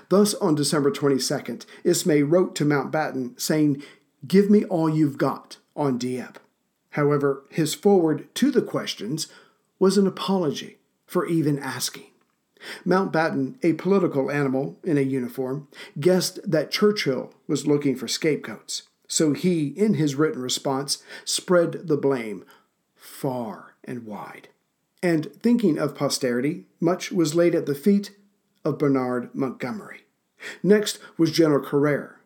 Thus, 0.09 0.35
on 0.35 0.55
December 0.55 0.91
22nd, 0.91 1.65
Ismay 1.85 2.23
wrote 2.23 2.55
to 2.57 2.65
Mountbatten 2.65 3.41
saying, 3.41 3.83
Give 4.27 4.51
me 4.51 4.65
all 4.65 4.89
you've 4.89 5.19
got 5.19 5.59
on 5.77 5.99
Dieppe. 5.99 6.41
However, 6.91 7.45
his 7.51 7.75
forward 7.75 8.33
to 8.37 8.51
the 8.51 8.63
questions 8.63 9.29
was 9.79 9.97
an 9.97 10.07
apology 10.07 10.79
for 11.07 11.27
even 11.27 11.59
asking. 11.59 12.07
Mountbatten, 12.85 13.55
a 13.63 13.75
political 13.75 14.31
animal 14.31 14.77
in 14.83 14.99
a 14.99 15.03
uniform, 15.03 15.69
guessed 16.01 16.41
that 16.51 16.73
Churchill 16.73 17.33
was 17.47 17.67
looking 17.67 17.95
for 17.95 18.09
scapegoats, 18.09 18.83
so 19.09 19.33
he, 19.33 19.69
in 19.69 19.95
his 19.95 20.15
written 20.15 20.43
response, 20.43 21.03
spread 21.25 21.89
the 21.89 21.97
blame 21.97 22.45
far 22.95 23.75
and 23.85 24.05
wide. 24.07 24.49
And 25.03 25.33
thinking 25.43 25.79
of 25.79 25.95
posterity, 25.95 26.67
much 26.79 27.11
was 27.11 27.35
laid 27.35 27.55
at 27.55 27.67
the 27.67 27.75
feet 27.75 28.17
of 28.65 28.79
Bernard 28.79 29.35
Montgomery. 29.35 30.03
Next 30.63 30.99
was 31.17 31.33
General 31.33 31.65
Crerar. 31.65 32.17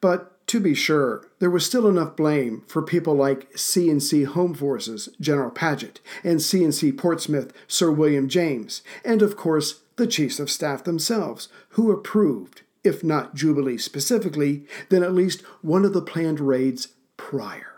But 0.00 0.46
to 0.48 0.60
be 0.60 0.74
sure, 0.74 1.26
there 1.40 1.50
was 1.50 1.66
still 1.66 1.86
enough 1.86 2.16
blame 2.16 2.62
for 2.66 2.80
people 2.80 3.14
like 3.14 3.56
C&C 3.56 4.22
Home 4.22 4.54
Forces 4.54 5.10
General 5.20 5.50
Paget 5.50 6.00
and 6.24 6.40
C&C 6.40 6.92
Portsmouth 6.92 7.52
Sir 7.66 7.90
William 7.90 8.28
James, 8.28 8.82
and 9.04 9.20
of 9.20 9.36
course 9.36 9.82
the 9.96 10.06
chiefs 10.06 10.40
of 10.40 10.50
staff 10.50 10.84
themselves, 10.84 11.48
who 11.70 11.90
approved, 11.90 12.62
if 12.88 13.04
not 13.04 13.34
Jubilee 13.34 13.78
specifically, 13.78 14.64
then 14.88 15.02
at 15.02 15.14
least 15.14 15.42
one 15.62 15.84
of 15.84 15.92
the 15.92 16.02
planned 16.02 16.40
raids 16.40 16.88
prior. 17.16 17.74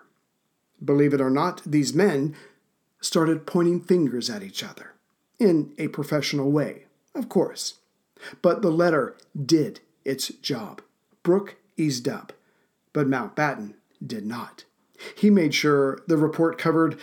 Believe 0.83 1.13
it 1.13 1.21
or 1.21 1.31
not, 1.31 1.63
these 1.67 1.93
men 1.93 2.35
started 3.01 3.47
pointing 3.47 3.81
fingers 3.81 4.31
at 4.31 4.43
each 4.43 4.65
other, 4.65 4.95
in 5.39 5.75
a 5.77 5.89
professional 5.89 6.51
way, 6.51 6.85
of 7.15 7.29
course. 7.29 7.75
But 8.41 8.63
the 8.63 8.71
letter 8.71 9.17
did 9.45 9.81
its 10.05 10.29
job. 10.29 10.81
Brooke 11.23 11.57
eased 11.77 12.09
up 12.09 12.33
but 12.93 13.09
Mountbatten 13.09 13.75
did 14.05 14.27
not. 14.27 14.65
He 15.15 15.31
made 15.31 15.55
sure 15.55 16.01
the 16.07 16.17
report 16.17 16.59
covered 16.59 16.99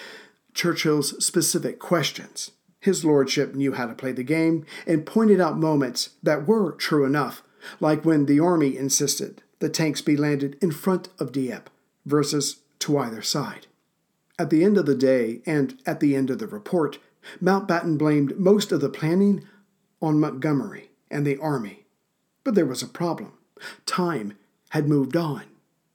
Churchill's 0.54 1.24
specific 1.24 1.80
questions. 1.80 2.52
His 2.80 3.04
lordship 3.04 3.56
knew 3.56 3.74
how 3.74 3.88
to 3.88 3.96
play 3.96 4.12
the 4.12 4.24
game 4.24 4.66
and 4.86 5.06
pointed 5.06 5.42
out 5.42 5.58
moments 5.58 6.12
that 6.22 6.48
were 6.48 6.72
true 6.74 7.06
enough, 7.06 7.42
like 7.79 8.05
when 8.05 8.25
the 8.25 8.39
army 8.39 8.77
insisted 8.77 9.41
the 9.59 9.69
tanks 9.69 10.01
be 10.01 10.15
landed 10.15 10.57
in 10.62 10.71
front 10.71 11.09
of 11.19 11.31
Dieppe 11.31 11.69
versus 12.05 12.57
to 12.79 12.97
either 12.97 13.21
side. 13.21 13.67
At 14.39 14.50
the 14.50 14.63
end 14.63 14.77
of 14.77 14.86
the 14.86 14.95
day 14.95 15.41
and 15.45 15.79
at 15.86 16.00
the 16.00 16.15
end 16.15 16.29
of 16.29 16.39
the 16.39 16.47
report, 16.47 17.00
Mountbatten 17.41 17.97
blamed 17.97 18.38
most 18.38 18.71
of 18.71 18.81
the 18.81 18.89
planning 18.89 19.45
on 20.01 20.19
Montgomery 20.19 20.91
and 21.09 21.25
the 21.25 21.38
army. 21.38 21.86
But 22.43 22.55
there 22.55 22.65
was 22.65 22.83
a 22.83 22.88
problem. 22.88 23.33
Time 23.86 24.38
had 24.69 24.88
moved 24.88 25.17
on. 25.17 25.43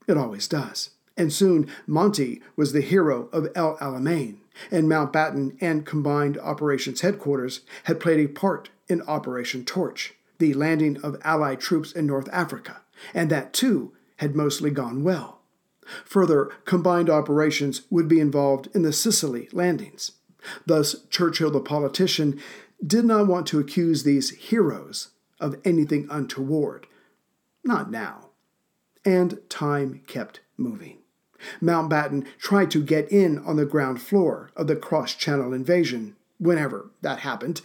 It 0.07 0.17
always 0.17 0.47
does. 0.47 0.89
And 1.15 1.31
soon 1.31 1.67
Monty 1.87 2.41
was 2.55 2.73
the 2.73 2.81
hero 2.81 3.29
of 3.31 3.47
El 3.55 3.77
Alamein, 3.77 4.37
and 4.71 4.89
Mountbatten 4.89 5.55
and 5.61 5.85
Combined 5.85 6.37
Operations 6.39 7.01
Headquarters 7.01 7.61
had 7.85 7.99
played 7.99 8.19
a 8.19 8.27
part 8.27 8.69
in 8.89 9.01
Operation 9.03 9.63
Torch, 9.63 10.15
the 10.43 10.53
landing 10.53 10.97
of 11.01 11.15
Allied 11.23 11.61
troops 11.61 11.93
in 11.93 12.05
North 12.05 12.27
Africa, 12.33 12.81
and 13.13 13.29
that 13.29 13.53
too 13.53 13.93
had 14.17 14.35
mostly 14.35 14.69
gone 14.69 15.01
well. 15.01 15.39
Further, 16.03 16.51
combined 16.65 17.09
operations 17.09 17.83
would 17.89 18.09
be 18.09 18.19
involved 18.19 18.67
in 18.75 18.81
the 18.81 18.91
Sicily 18.91 19.47
landings. 19.53 20.11
Thus, 20.65 20.97
Churchill 21.09 21.49
the 21.49 21.61
politician 21.61 22.41
did 22.85 23.05
not 23.05 23.27
want 23.27 23.47
to 23.47 23.59
accuse 23.59 24.03
these 24.03 24.31
heroes 24.31 25.11
of 25.39 25.55
anything 25.63 26.07
untoward. 26.09 26.87
Not 27.63 27.89
now 27.89 28.31
and 29.05 29.39
time 29.49 30.01
kept 30.07 30.41
moving. 30.57 30.97
Mountbatten 31.61 32.25
tried 32.37 32.69
to 32.71 32.83
get 32.83 33.09
in 33.09 33.39
on 33.39 33.55
the 33.55 33.65
ground 33.65 34.01
floor 34.01 34.51
of 34.57 34.67
the 34.67 34.75
cross 34.75 35.15
channel 35.15 35.53
invasion, 35.53 36.17
whenever 36.37 36.91
that 37.01 37.19
happened, 37.19 37.61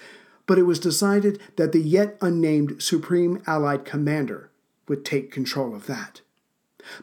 but 0.48 0.58
it 0.58 0.62
was 0.62 0.80
decided 0.80 1.38
that 1.56 1.70
the 1.70 1.78
yet 1.78 2.16
unnamed 2.20 2.82
Supreme 2.82 3.40
Allied 3.46 3.84
Commander 3.84 4.50
would 4.88 5.04
take 5.04 5.30
control 5.30 5.74
of 5.74 5.86
that. 5.86 6.22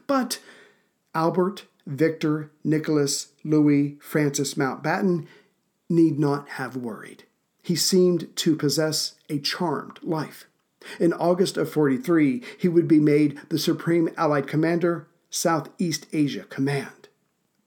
But 0.08 0.40
Albert, 1.14 1.66
Victor, 1.86 2.52
Nicholas, 2.64 3.28
Louis, 3.44 3.98
Francis 4.02 4.56
Mountbatten 4.56 5.28
need 5.88 6.18
not 6.20 6.50
have 6.50 6.76
worried. 6.76 7.24
He 7.62 7.76
seemed 7.76 8.36
to 8.38 8.56
possess 8.56 9.14
a 9.30 9.38
charmed 9.40 10.00
life. 10.02 10.48
In 11.00 11.14
August 11.14 11.56
of 11.56 11.72
43, 11.72 12.42
he 12.58 12.68
would 12.68 12.88
be 12.88 13.00
made 13.00 13.40
the 13.50 13.60
Supreme 13.60 14.10
Allied 14.18 14.48
Commander, 14.48 15.08
Southeast 15.30 16.08
Asia 16.12 16.46
Command. 16.50 17.10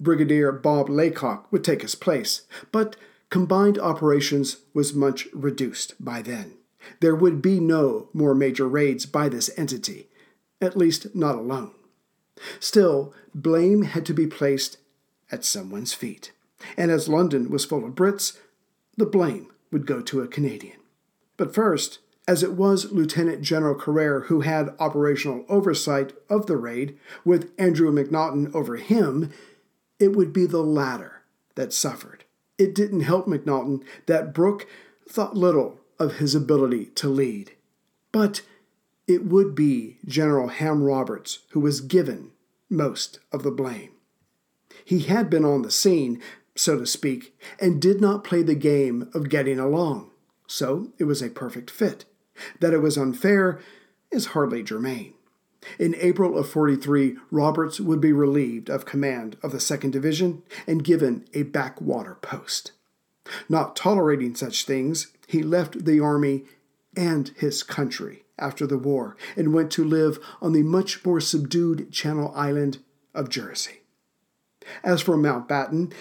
Brigadier 0.00 0.50
Bob 0.50 0.88
Laycock 0.88 1.50
would 1.52 1.62
take 1.62 1.82
his 1.82 1.94
place, 1.94 2.42
but 2.72 2.96
combined 3.30 3.78
operations 3.78 4.58
was 4.74 4.94
much 4.94 5.28
reduced 5.32 5.94
by 6.02 6.22
then. 6.22 6.54
There 7.00 7.14
would 7.14 7.42
be 7.42 7.60
no 7.60 8.08
more 8.12 8.34
major 8.34 8.68
raids 8.68 9.06
by 9.06 9.28
this 9.28 9.50
entity, 9.56 10.08
at 10.60 10.76
least 10.76 11.14
not 11.14 11.34
alone. 11.34 11.72
Still, 12.60 13.12
blame 13.34 13.82
had 13.82 14.06
to 14.06 14.14
be 14.14 14.26
placed 14.26 14.78
at 15.30 15.44
someone's 15.44 15.92
feet, 15.92 16.32
and 16.76 16.90
as 16.90 17.08
London 17.08 17.50
was 17.50 17.64
full 17.64 17.84
of 17.84 17.92
Brits, 17.94 18.38
the 18.96 19.06
blame 19.06 19.48
would 19.70 19.86
go 19.86 20.00
to 20.00 20.22
a 20.22 20.28
Canadian. 20.28 20.78
But 21.36 21.54
first, 21.54 21.98
as 22.26 22.42
it 22.42 22.52
was 22.52 22.92
Lieutenant 22.92 23.42
General 23.42 23.74
Crerar 23.74 24.26
who 24.26 24.42
had 24.42 24.74
operational 24.78 25.44
oversight 25.48 26.12
of 26.28 26.46
the 26.46 26.56
raid, 26.56 26.98
with 27.24 27.52
Andrew 27.58 27.90
McNaughton 27.92 28.54
over 28.54 28.76
him, 28.76 29.30
it 29.98 30.14
would 30.14 30.32
be 30.32 30.46
the 30.46 30.62
latter 30.62 31.22
that 31.54 31.72
suffered. 31.72 32.24
It 32.58 32.74
didn't 32.74 33.00
help 33.00 33.26
McNaughton 33.26 33.82
that 34.06 34.34
Brooke 34.34 34.66
thought 35.08 35.36
little 35.36 35.78
of 35.98 36.16
his 36.16 36.34
ability 36.34 36.86
to 36.96 37.08
lead. 37.08 37.52
But 38.12 38.42
it 39.06 39.24
would 39.24 39.54
be 39.54 39.98
General 40.04 40.48
Ham 40.48 40.82
Roberts 40.82 41.40
who 41.50 41.60
was 41.60 41.80
given 41.80 42.32
most 42.68 43.20
of 43.32 43.42
the 43.42 43.50
blame. 43.50 43.92
He 44.84 45.00
had 45.00 45.30
been 45.30 45.44
on 45.44 45.62
the 45.62 45.70
scene, 45.70 46.20
so 46.54 46.78
to 46.78 46.86
speak, 46.86 47.38
and 47.60 47.80
did 47.80 48.00
not 48.00 48.24
play 48.24 48.42
the 48.42 48.54
game 48.54 49.10
of 49.14 49.28
getting 49.28 49.58
along, 49.58 50.10
so 50.46 50.88
it 50.98 51.04
was 51.04 51.22
a 51.22 51.30
perfect 51.30 51.70
fit. 51.70 52.04
That 52.60 52.72
it 52.72 52.78
was 52.78 52.96
unfair 52.96 53.60
is 54.10 54.26
hardly 54.26 54.62
germane. 54.62 55.14
In 55.78 55.94
April 55.96 56.38
of 56.38 56.48
43, 56.48 57.16
Roberts 57.30 57.80
would 57.80 58.00
be 58.00 58.12
relieved 58.12 58.68
of 58.68 58.84
command 58.86 59.36
of 59.42 59.52
the 59.52 59.58
2nd 59.58 59.90
Division 59.90 60.42
and 60.66 60.84
given 60.84 61.26
a 61.34 61.42
backwater 61.42 62.16
post. 62.16 62.72
Not 63.48 63.76
tolerating 63.76 64.34
such 64.34 64.64
things, 64.64 65.08
he 65.26 65.42
left 65.42 65.84
the 65.84 66.00
Army 66.00 66.44
and 66.96 67.28
his 67.36 67.62
country 67.62 68.24
after 68.38 68.66
the 68.66 68.78
war 68.78 69.16
and 69.36 69.52
went 69.52 69.70
to 69.72 69.84
live 69.84 70.18
on 70.40 70.52
the 70.52 70.62
much 70.62 71.04
more 71.04 71.20
subdued 71.20 71.92
Channel 71.92 72.32
Island 72.34 72.78
of 73.14 73.28
Jersey. 73.28 73.80
As 74.82 75.02
for 75.02 75.16
Mountbatten, 75.16 75.92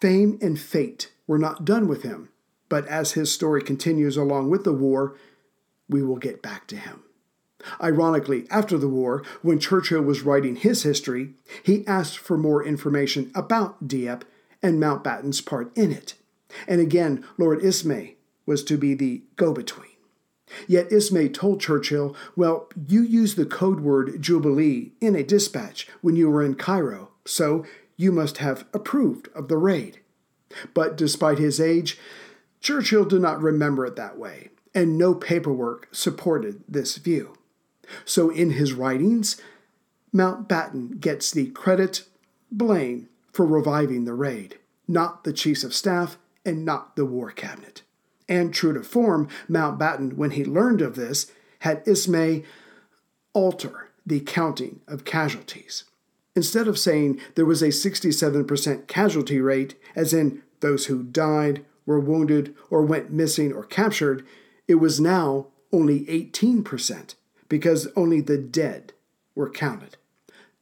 fame 0.00 0.38
and 0.42 0.58
fate 0.58 1.12
were 1.26 1.38
not 1.38 1.64
done 1.64 1.88
with 1.88 2.02
him, 2.02 2.30
but 2.68 2.86
as 2.88 3.12
his 3.12 3.32
story 3.32 3.62
continues 3.62 4.16
along 4.16 4.50
with 4.50 4.64
the 4.64 4.72
war, 4.72 5.16
we 5.88 6.02
will 6.02 6.16
get 6.16 6.42
back 6.42 6.66
to 6.68 6.76
him. 6.76 7.02
Ironically, 7.82 8.46
after 8.50 8.78
the 8.78 8.88
war, 8.88 9.22
when 9.42 9.58
Churchill 9.58 10.02
was 10.02 10.22
writing 10.22 10.56
his 10.56 10.82
history, 10.82 11.34
he 11.62 11.86
asked 11.86 12.18
for 12.18 12.36
more 12.36 12.64
information 12.64 13.30
about 13.34 13.88
Dieppe 13.88 14.26
and 14.62 14.80
Mountbatten's 14.80 15.40
part 15.40 15.76
in 15.76 15.92
it. 15.92 16.14
And 16.66 16.80
again, 16.80 17.24
Lord 17.36 17.62
Ismay 17.62 18.14
was 18.46 18.64
to 18.64 18.78
be 18.78 18.94
the 18.94 19.22
go 19.36 19.52
between. 19.52 19.90
Yet 20.66 20.90
Ismay 20.90 21.28
told 21.28 21.60
Churchill, 21.60 22.16
Well, 22.34 22.68
you 22.86 23.02
used 23.02 23.36
the 23.36 23.44
code 23.44 23.80
word 23.80 24.22
Jubilee 24.22 24.92
in 25.00 25.14
a 25.14 25.22
dispatch 25.22 25.86
when 26.00 26.16
you 26.16 26.30
were 26.30 26.42
in 26.42 26.54
Cairo, 26.54 27.10
so 27.26 27.66
you 27.96 28.10
must 28.12 28.38
have 28.38 28.64
approved 28.72 29.28
of 29.34 29.48
the 29.48 29.58
raid. 29.58 30.00
But 30.72 30.96
despite 30.96 31.38
his 31.38 31.60
age, 31.60 31.98
Churchill 32.60 33.04
did 33.04 33.20
not 33.20 33.42
remember 33.42 33.84
it 33.84 33.96
that 33.96 34.18
way 34.18 34.48
and 34.74 34.98
no 34.98 35.14
paperwork 35.14 35.88
supported 35.92 36.62
this 36.68 36.96
view. 36.96 37.37
So 38.04 38.30
in 38.30 38.50
his 38.50 38.72
writings, 38.72 39.40
Mountbatten 40.14 41.00
gets 41.00 41.30
the 41.30 41.48
credit, 41.50 42.04
blame 42.50 43.08
for 43.32 43.46
reviving 43.46 44.04
the 44.04 44.14
raid, 44.14 44.58
not 44.86 45.24
the 45.24 45.32
chiefs 45.32 45.64
of 45.64 45.74
staff 45.74 46.18
and 46.44 46.64
not 46.64 46.96
the 46.96 47.04
war 47.04 47.30
cabinet. 47.30 47.82
And 48.28 48.52
true 48.52 48.72
to 48.74 48.82
form, 48.82 49.28
Mountbatten, 49.48 50.16
when 50.16 50.32
he 50.32 50.44
learned 50.44 50.82
of 50.82 50.96
this, 50.96 51.30
had 51.60 51.82
Ismay 51.86 52.44
alter 53.32 53.90
the 54.04 54.20
counting 54.20 54.80
of 54.86 55.04
casualties. 55.04 55.84
Instead 56.34 56.68
of 56.68 56.78
saying 56.78 57.20
there 57.34 57.44
was 57.44 57.62
a 57.62 57.68
67% 57.68 58.86
casualty 58.86 59.40
rate, 59.40 59.74
as 59.96 60.12
in 60.12 60.42
those 60.60 60.86
who 60.86 61.02
died, 61.02 61.64
were 61.84 62.00
wounded, 62.00 62.54
or 62.70 62.82
went 62.82 63.10
missing 63.10 63.52
or 63.52 63.64
captured, 63.64 64.24
it 64.66 64.76
was 64.76 65.00
now 65.00 65.46
only 65.72 66.04
18% 66.06 67.14
because 67.48 67.88
only 67.96 68.20
the 68.20 68.38
dead 68.38 68.92
were 69.34 69.50
counted. 69.50 69.96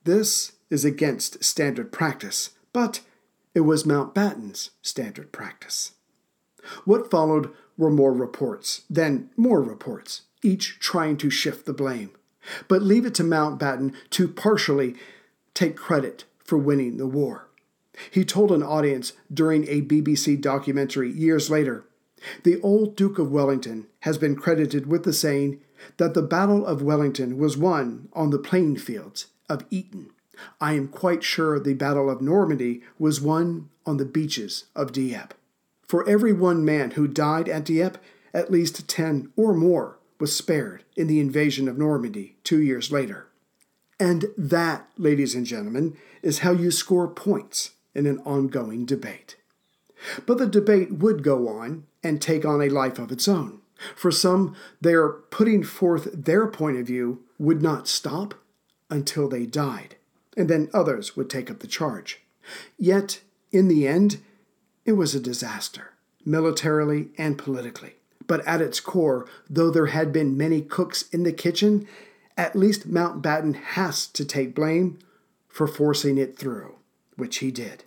This 0.04 0.52
is 0.70 0.84
against 0.84 1.42
standard 1.44 1.92
practice, 1.92 2.50
but 2.72 3.00
It 3.54 3.60
was 3.60 3.84
Mountbatten's 3.84 4.72
standard 4.82 5.32
practice. 5.32 5.92
What 6.84 7.10
followed 7.10 7.50
were 7.78 7.90
more 7.90 8.12
reports, 8.12 8.82
then 8.90 9.30
more 9.34 9.62
reports, 9.62 10.22
each 10.42 10.78
trying 10.78 11.16
to 11.16 11.30
shift 11.30 11.64
the 11.64 11.72
blame. 11.72 12.10
But 12.68 12.82
leave 12.82 13.06
it 13.06 13.14
to 13.14 13.22
Mountbatten 13.22 13.94
to 14.10 14.28
partially 14.28 14.94
take 15.54 15.74
credit 15.74 16.24
for 16.38 16.58
winning 16.58 16.98
the 16.98 17.06
war. 17.06 17.48
He 18.10 18.26
told 18.26 18.52
an 18.52 18.62
audience 18.62 19.14
during 19.32 19.66
a 19.68 19.80
BBC 19.80 20.38
documentary 20.38 21.10
years 21.10 21.48
later 21.48 21.86
The 22.42 22.60
old 22.60 22.94
Duke 22.94 23.18
of 23.18 23.32
Wellington 23.32 23.86
has 24.00 24.18
been 24.18 24.36
credited 24.36 24.86
with 24.86 25.04
the 25.04 25.12
saying 25.12 25.60
that 25.96 26.14
the 26.14 26.22
Battle 26.22 26.66
of 26.66 26.82
Wellington 26.82 27.38
was 27.38 27.56
won 27.56 28.08
on 28.12 28.30
the 28.30 28.38
plain 28.38 28.76
fields 28.76 29.26
of 29.48 29.64
Eton. 29.70 30.10
I 30.60 30.74
am 30.74 30.88
quite 30.88 31.22
sure 31.24 31.58
the 31.58 31.74
Battle 31.74 32.10
of 32.10 32.20
Normandy 32.20 32.82
was 32.98 33.20
won 33.20 33.70
on 33.86 33.96
the 33.96 34.04
beaches 34.04 34.64
of 34.74 34.92
Dieppe. 34.92 35.34
For 35.86 36.08
every 36.08 36.32
one 36.32 36.64
man 36.64 36.92
who 36.92 37.06
died 37.06 37.48
at 37.48 37.64
Dieppe, 37.64 37.98
at 38.34 38.50
least 38.50 38.88
ten 38.88 39.30
or 39.36 39.54
more 39.54 39.98
was 40.18 40.34
spared 40.34 40.84
in 40.96 41.06
the 41.06 41.20
invasion 41.20 41.68
of 41.68 41.78
Normandy 41.78 42.36
two 42.44 42.60
years 42.60 42.90
later. 42.90 43.28
And 43.98 44.26
that, 44.36 44.88
ladies 44.98 45.34
and 45.34 45.46
gentlemen, 45.46 45.96
is 46.22 46.40
how 46.40 46.52
you 46.52 46.70
score 46.70 47.08
points 47.08 47.72
in 47.94 48.06
an 48.06 48.18
ongoing 48.20 48.84
debate. 48.84 49.36
But 50.26 50.38
the 50.38 50.46
debate 50.46 50.92
would 50.92 51.22
go 51.22 51.48
on 51.48 51.86
and 52.02 52.20
take 52.20 52.44
on 52.44 52.60
a 52.60 52.68
life 52.68 52.98
of 52.98 53.10
its 53.10 53.26
own. 53.26 53.60
For 53.94 54.10
some, 54.10 54.56
their 54.80 55.08
putting 55.08 55.62
forth 55.62 56.08
their 56.12 56.46
point 56.46 56.78
of 56.78 56.86
view 56.86 57.22
would 57.38 57.62
not 57.62 57.88
stop 57.88 58.34
until 58.90 59.28
they 59.28 59.46
died, 59.46 59.96
and 60.36 60.48
then 60.48 60.70
others 60.72 61.16
would 61.16 61.28
take 61.28 61.50
up 61.50 61.58
the 61.58 61.66
charge. 61.66 62.22
Yet, 62.78 63.20
in 63.52 63.68
the 63.68 63.86
end, 63.86 64.18
it 64.84 64.92
was 64.92 65.14
a 65.14 65.20
disaster, 65.20 65.92
militarily 66.24 67.08
and 67.18 67.36
politically. 67.36 67.94
But 68.26 68.46
at 68.46 68.60
its 68.60 68.80
core, 68.80 69.26
though 69.48 69.70
there 69.70 69.86
had 69.86 70.12
been 70.12 70.36
many 70.36 70.62
cooks 70.62 71.08
in 71.10 71.22
the 71.22 71.32
kitchen, 71.32 71.86
at 72.36 72.56
least 72.56 72.90
Mountbatten 72.90 73.54
has 73.54 74.06
to 74.08 74.24
take 74.24 74.54
blame 74.54 74.98
for 75.48 75.66
forcing 75.66 76.18
it 76.18 76.38
through, 76.38 76.76
which 77.16 77.38
he 77.38 77.50
did. 77.50 77.84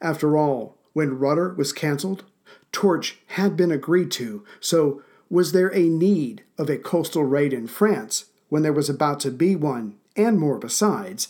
After 0.00 0.36
all, 0.36 0.76
when 0.92 1.18
Rutter 1.18 1.54
was 1.54 1.72
cancelled, 1.72 2.24
torch 2.72 3.18
had 3.28 3.56
been 3.56 3.70
agreed 3.70 4.10
to, 4.12 4.44
so 4.58 5.02
was 5.30 5.52
there 5.52 5.72
a 5.74 5.88
need 5.88 6.42
of 6.58 6.68
a 6.68 6.76
coastal 6.76 7.24
raid 7.24 7.52
in 7.52 7.66
France 7.66 8.26
when 8.48 8.62
there 8.62 8.72
was 8.72 8.90
about 8.90 9.20
to 9.20 9.30
be 9.30 9.54
one, 9.54 9.94
and 10.16 10.38
more 10.38 10.58
besides, 10.58 11.28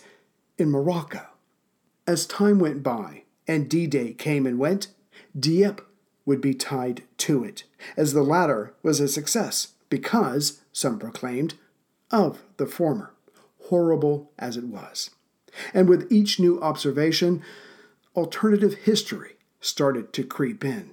in 0.58 0.70
Morocco? 0.70 1.26
As 2.06 2.26
time 2.26 2.58
went 2.58 2.82
by 2.82 3.24
and 3.46 3.68
D 3.68 3.86
Day 3.86 4.12
came 4.12 4.46
and 4.46 4.58
went, 4.58 4.88
Dieppe 5.38 5.82
would 6.24 6.40
be 6.40 6.54
tied 6.54 7.02
to 7.18 7.44
it, 7.44 7.64
as 7.96 8.12
the 8.12 8.22
latter 8.22 8.74
was 8.82 9.00
a 9.00 9.08
success 9.08 9.74
because, 9.88 10.60
some 10.72 10.98
proclaimed, 10.98 11.54
of 12.10 12.42
the 12.56 12.66
former, 12.66 13.12
horrible 13.64 14.30
as 14.38 14.56
it 14.56 14.64
was. 14.64 15.10
And 15.74 15.88
with 15.88 16.10
each 16.10 16.38
new 16.38 16.60
observation, 16.60 17.42
alternative 18.14 18.74
history 18.74 19.32
started 19.60 20.12
to 20.12 20.24
creep 20.24 20.64
in. 20.64 20.90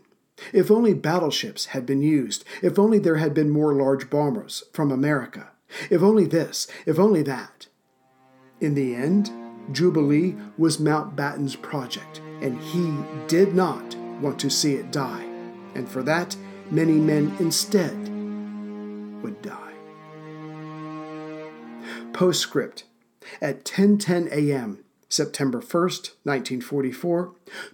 If 0.54 0.72
only 0.72 0.94
battleships 0.94 1.68
had 1.68 1.86
been 1.86 2.02
used, 2.02 2.44
if 2.62 2.78
only 2.78 3.00
there 3.00 3.18
had 3.18 3.34
been 3.34 3.50
more 3.50 3.74
large 3.74 4.10
bombers 4.10 4.64
from 4.72 4.92
America, 4.92 5.50
if 5.90 6.02
only 6.02 6.26
this, 6.26 6.68
if 6.86 7.00
only 7.00 7.24
that. 7.24 7.68
In 8.62 8.74
the 8.74 8.96
end, 8.96 9.32
Jubilee 9.72 10.36
was 10.58 10.78
Mountbatten's 10.78 11.56
project, 11.56 12.22
and 12.42 12.58
he 12.60 12.98
did 13.28 13.54
not 13.54 13.96
want 14.22 14.40
to 14.40 14.50
see 14.50 14.76
it 14.76 14.92
die. 14.92 15.26
And 15.76 15.88
for 15.88 16.02
that, 16.04 16.36
many 16.72 16.94
men 16.94 17.36
instead 17.40 17.98
would 19.22 19.42
die. 19.42 19.74
Postscript 22.14 22.86
At 23.42 23.66
10:10 23.66 24.32
a.m., 24.32 24.84
September 25.10 25.60
1st, 25.60 26.12
1944, 26.24 27.34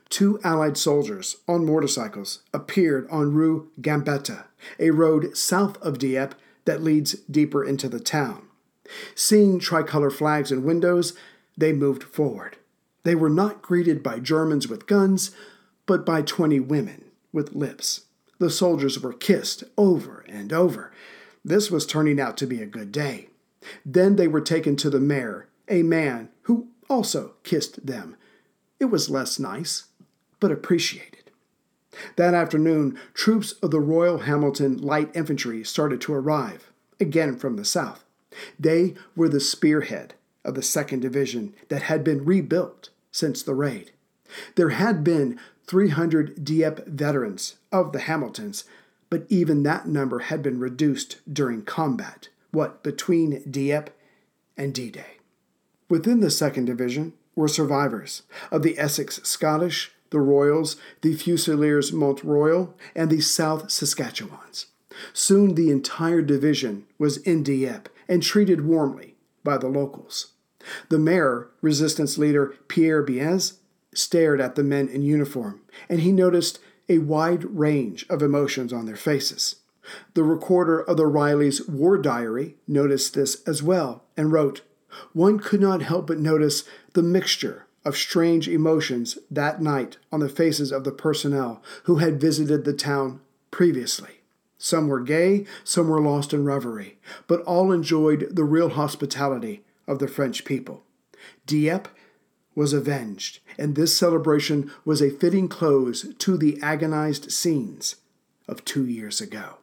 two 0.10 0.40
Allied 0.44 0.78
soldiers 0.78 1.38
on 1.48 1.66
motorcycles 1.66 2.42
appeared 2.54 3.08
on 3.10 3.34
Rue 3.34 3.70
Gambetta, 3.82 4.46
a 4.80 4.92
road 4.92 5.36
south 5.36 5.82
of 5.82 5.98
Dieppe 5.98 6.36
that 6.66 6.84
leads 6.84 7.14
deeper 7.30 7.64
into 7.64 7.90
the 7.90 8.00
town. 8.00 8.44
Seeing 9.16 9.60
tricolor 9.60 10.12
flags 10.12 10.52
and 10.52 10.64
windows, 10.64 11.14
they 11.58 11.74
moved 11.74 12.04
forward. 12.04 12.58
They 13.04 13.16
were 13.16 13.30
not 13.30 13.62
greeted 13.62 14.04
by 14.04 14.20
Germans 14.20 14.68
with 14.68 14.88
guns, 14.88 15.32
but 15.86 16.06
by 16.06 16.22
20 16.22 16.60
women 16.62 17.06
with 17.32 17.56
lips. 17.56 18.06
The 18.40 18.50
soldiers 18.50 19.00
were 19.00 19.14
kissed 19.14 19.64
over 19.78 20.24
and 20.28 20.54
over. 20.54 20.92
This 21.44 21.70
was 21.70 21.86
turning 21.86 22.20
out 22.20 22.38
to 22.38 22.48
be 22.48 22.62
a 22.62 22.68
good 22.68 22.92
day. 22.92 23.30
Then 23.86 24.16
they 24.16 24.28
were 24.28 24.42
taken 24.42 24.76
to 24.78 24.90
the 24.90 25.00
mayor, 25.00 25.48
a 25.68 25.84
man 25.84 26.30
also 26.90 27.34
kissed 27.44 27.86
them. 27.86 28.16
It 28.80 28.86
was 28.86 29.10
less 29.10 29.40
nice, 29.40 29.86
but 30.40 30.52
appreciated. 30.52 31.32
That 32.16 32.34
afternoon, 32.34 32.98
troops 33.14 33.54
of 33.54 33.72
the 33.72 33.80
Royal 33.80 34.20
Hamilton 34.20 34.78
Light 34.78 35.12
Infantry 35.16 35.64
started 35.64 36.02
to 36.02 36.14
arrive, 36.14 36.72
again 37.00 37.38
from 37.38 37.56
the 37.56 37.66
south. 37.66 38.04
They 38.60 38.96
were 39.16 39.30
the 39.30 39.40
spearhead 39.40 40.16
of 40.44 40.56
the 40.56 40.62
2nd 40.62 41.02
Division 41.02 41.54
that 41.70 41.84
had 41.84 42.04
been 42.04 42.26
rebuilt 42.26 42.90
since 43.12 43.44
the 43.44 43.54
raid. 43.54 43.92
There 44.56 44.70
had 44.70 45.04
been 45.04 45.40
300 45.68 46.44
Dieppe 46.44 46.84
veterans 46.88 47.56
of 47.72 47.92
the 47.92 48.00
Hamiltons, 48.00 48.66
but 49.10 49.26
even 49.30 49.64
that 49.64 49.88
number 49.88 50.20
had 50.20 50.42
been 50.42 50.60
reduced 50.60 51.18
during 51.32 51.62
combat, 51.62 52.30
what, 52.52 52.84
between 52.84 53.44
Dieppe 53.50 53.92
and 54.58 54.74
D 54.74 54.90
Day. 54.90 55.18
Within 55.94 56.22
the 56.22 56.30
2nd 56.30 56.66
Division 56.66 57.14
were 57.36 57.48
survivors 57.48 58.24
of 58.50 58.64
the 58.64 58.80
Essex 58.80 59.20
Scottish, 59.22 59.92
the 60.10 60.20
Royals, 60.20 60.76
the 61.02 61.14
Fusiliers 61.14 61.94
Mont 61.94 62.24
Royal, 62.24 62.76
and 62.96 63.12
the 63.12 63.22
South 63.22 63.68
Saskatchewans. 63.68 64.66
Soon 65.14 65.54
the 65.54 65.70
entire 65.70 66.24
division 66.24 66.88
was 66.98 67.18
in 67.18 67.44
Dieppe 67.44 67.92
and 68.10 68.24
treated 68.24 68.66
warmly 68.66 69.18
by 69.44 69.60
the 69.60 69.68
locals. 69.68 70.32
The 70.90 70.98
mayor, 70.98 71.52
resistance 71.62 72.18
leader 72.18 72.56
Pierre 72.68 73.04
Biez, 73.04 73.60
stared 73.94 74.42
at 74.42 74.56
the 74.56 74.64
men 74.64 74.88
in 74.88 75.04
uniform, 75.04 75.62
and 75.88 76.00
he 76.00 76.12
noticed 76.12 76.58
a 76.90 76.98
wide 76.98 77.44
range 77.44 78.04
of 78.10 78.24
emotions 78.24 78.74
on 78.74 78.88
their 78.88 78.96
faces. 78.96 79.58
The 80.16 80.24
recorder 80.24 80.80
of 80.80 80.98
the 80.98 81.06
Rileys' 81.06 81.70
war 81.70 82.00
diary 82.00 82.56
noticed 82.68 83.14
this 83.14 83.44
as 83.44 83.62
well 83.62 84.06
and 84.18 84.32
wrote, 84.32 84.64
one 85.14 85.40
could 85.40 85.62
not 85.62 85.82
help 85.82 86.08
but 86.08 86.20
notice 86.20 86.64
the 86.94 87.04
mixture 87.04 87.66
of 87.86 87.98
strange 87.98 88.48
emotions 88.48 89.18
that 89.30 89.62
night 89.62 89.98
on 90.12 90.20
the 90.20 90.30
faces 90.30 90.72
of 90.72 90.84
the 90.84 90.92
personnel 90.92 91.62
who 91.84 91.98
had 91.98 92.22
visited 92.22 92.64
the 92.64 92.74
town 92.74 93.20
previously. 93.52 94.22
Some 94.58 94.88
were 94.88 95.02
gay, 95.02 95.46
some 95.64 95.90
were 95.90 96.02
lost 96.02 96.34
in 96.34 96.46
reverie, 96.46 96.98
but 97.28 97.42
all 97.42 97.72
enjoyed 97.72 98.36
the 98.36 98.46
real 98.46 98.70
hospitality 98.70 99.62
of 99.88 100.00
the 100.00 100.08
French 100.08 100.46
people. 100.46 100.84
Dieppe 101.46 101.90
was 102.56 102.72
avenged, 102.72 103.40
and 103.58 103.76
this 103.76 103.98
celebration 103.98 104.72
was 104.86 105.02
a 105.02 105.10
fitting 105.10 105.50
close 105.50 106.14
to 106.18 106.38
the 106.38 106.58
agonized 106.62 107.32
scenes 107.32 107.98
of 108.48 108.64
two 108.64 108.86
years 108.86 109.20
ago. 109.20 109.58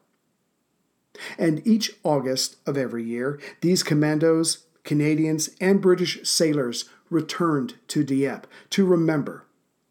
And 1.38 1.66
each 1.66 1.92
August 2.02 2.56
of 2.66 2.76
every 2.76 3.04
year, 3.04 3.40
these 3.60 3.82
commandos 3.82 4.66
Canadians 4.84 5.50
and 5.60 5.80
British 5.80 6.28
sailors 6.28 6.86
returned 7.10 7.74
to 7.88 8.04
Dieppe 8.04 8.48
to 8.70 8.86
remember, 8.86 9.44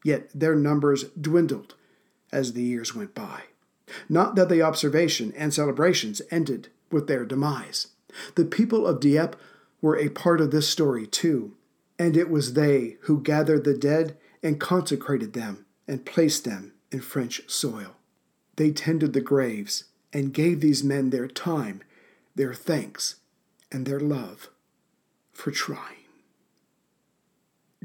yet 0.03 0.29
their 0.33 0.55
numbers 0.55 1.05
dwindled 1.19 1.75
as 2.31 2.53
the 2.53 2.63
years 2.63 2.95
went 2.95 3.13
by. 3.13 3.43
Not 4.07 4.35
that 4.35 4.49
the 4.49 4.61
observation 4.61 5.33
and 5.35 5.53
celebrations 5.53 6.21
ended 6.31 6.69
with 6.91 7.07
their 7.07 7.25
demise. 7.25 7.87
The 8.35 8.45
people 8.45 8.87
of 8.87 8.99
Dieppe 8.99 9.37
were 9.81 9.97
a 9.97 10.09
part 10.09 10.41
of 10.41 10.51
this 10.51 10.67
story 10.67 11.07
too, 11.07 11.55
and 11.97 12.15
it 12.15 12.29
was 12.29 12.53
they 12.53 12.97
who 13.01 13.21
gathered 13.21 13.63
the 13.63 13.77
dead 13.77 14.17
and 14.41 14.59
consecrated 14.59 15.33
them 15.33 15.65
and 15.87 16.05
placed 16.05 16.45
them 16.45 16.73
in 16.91 17.01
French 17.01 17.41
soil. 17.49 17.95
They 18.55 18.71
tended 18.71 19.13
the 19.13 19.21
graves 19.21 19.85
and 20.13 20.33
gave 20.33 20.59
these 20.59 20.83
men 20.83 21.09
their 21.09 21.27
time, 21.27 21.81
their 22.35 22.53
thanks, 22.53 23.15
and 23.71 23.85
their 23.85 23.99
love 23.99 24.49
for 25.39 25.51
trying. 25.51 25.95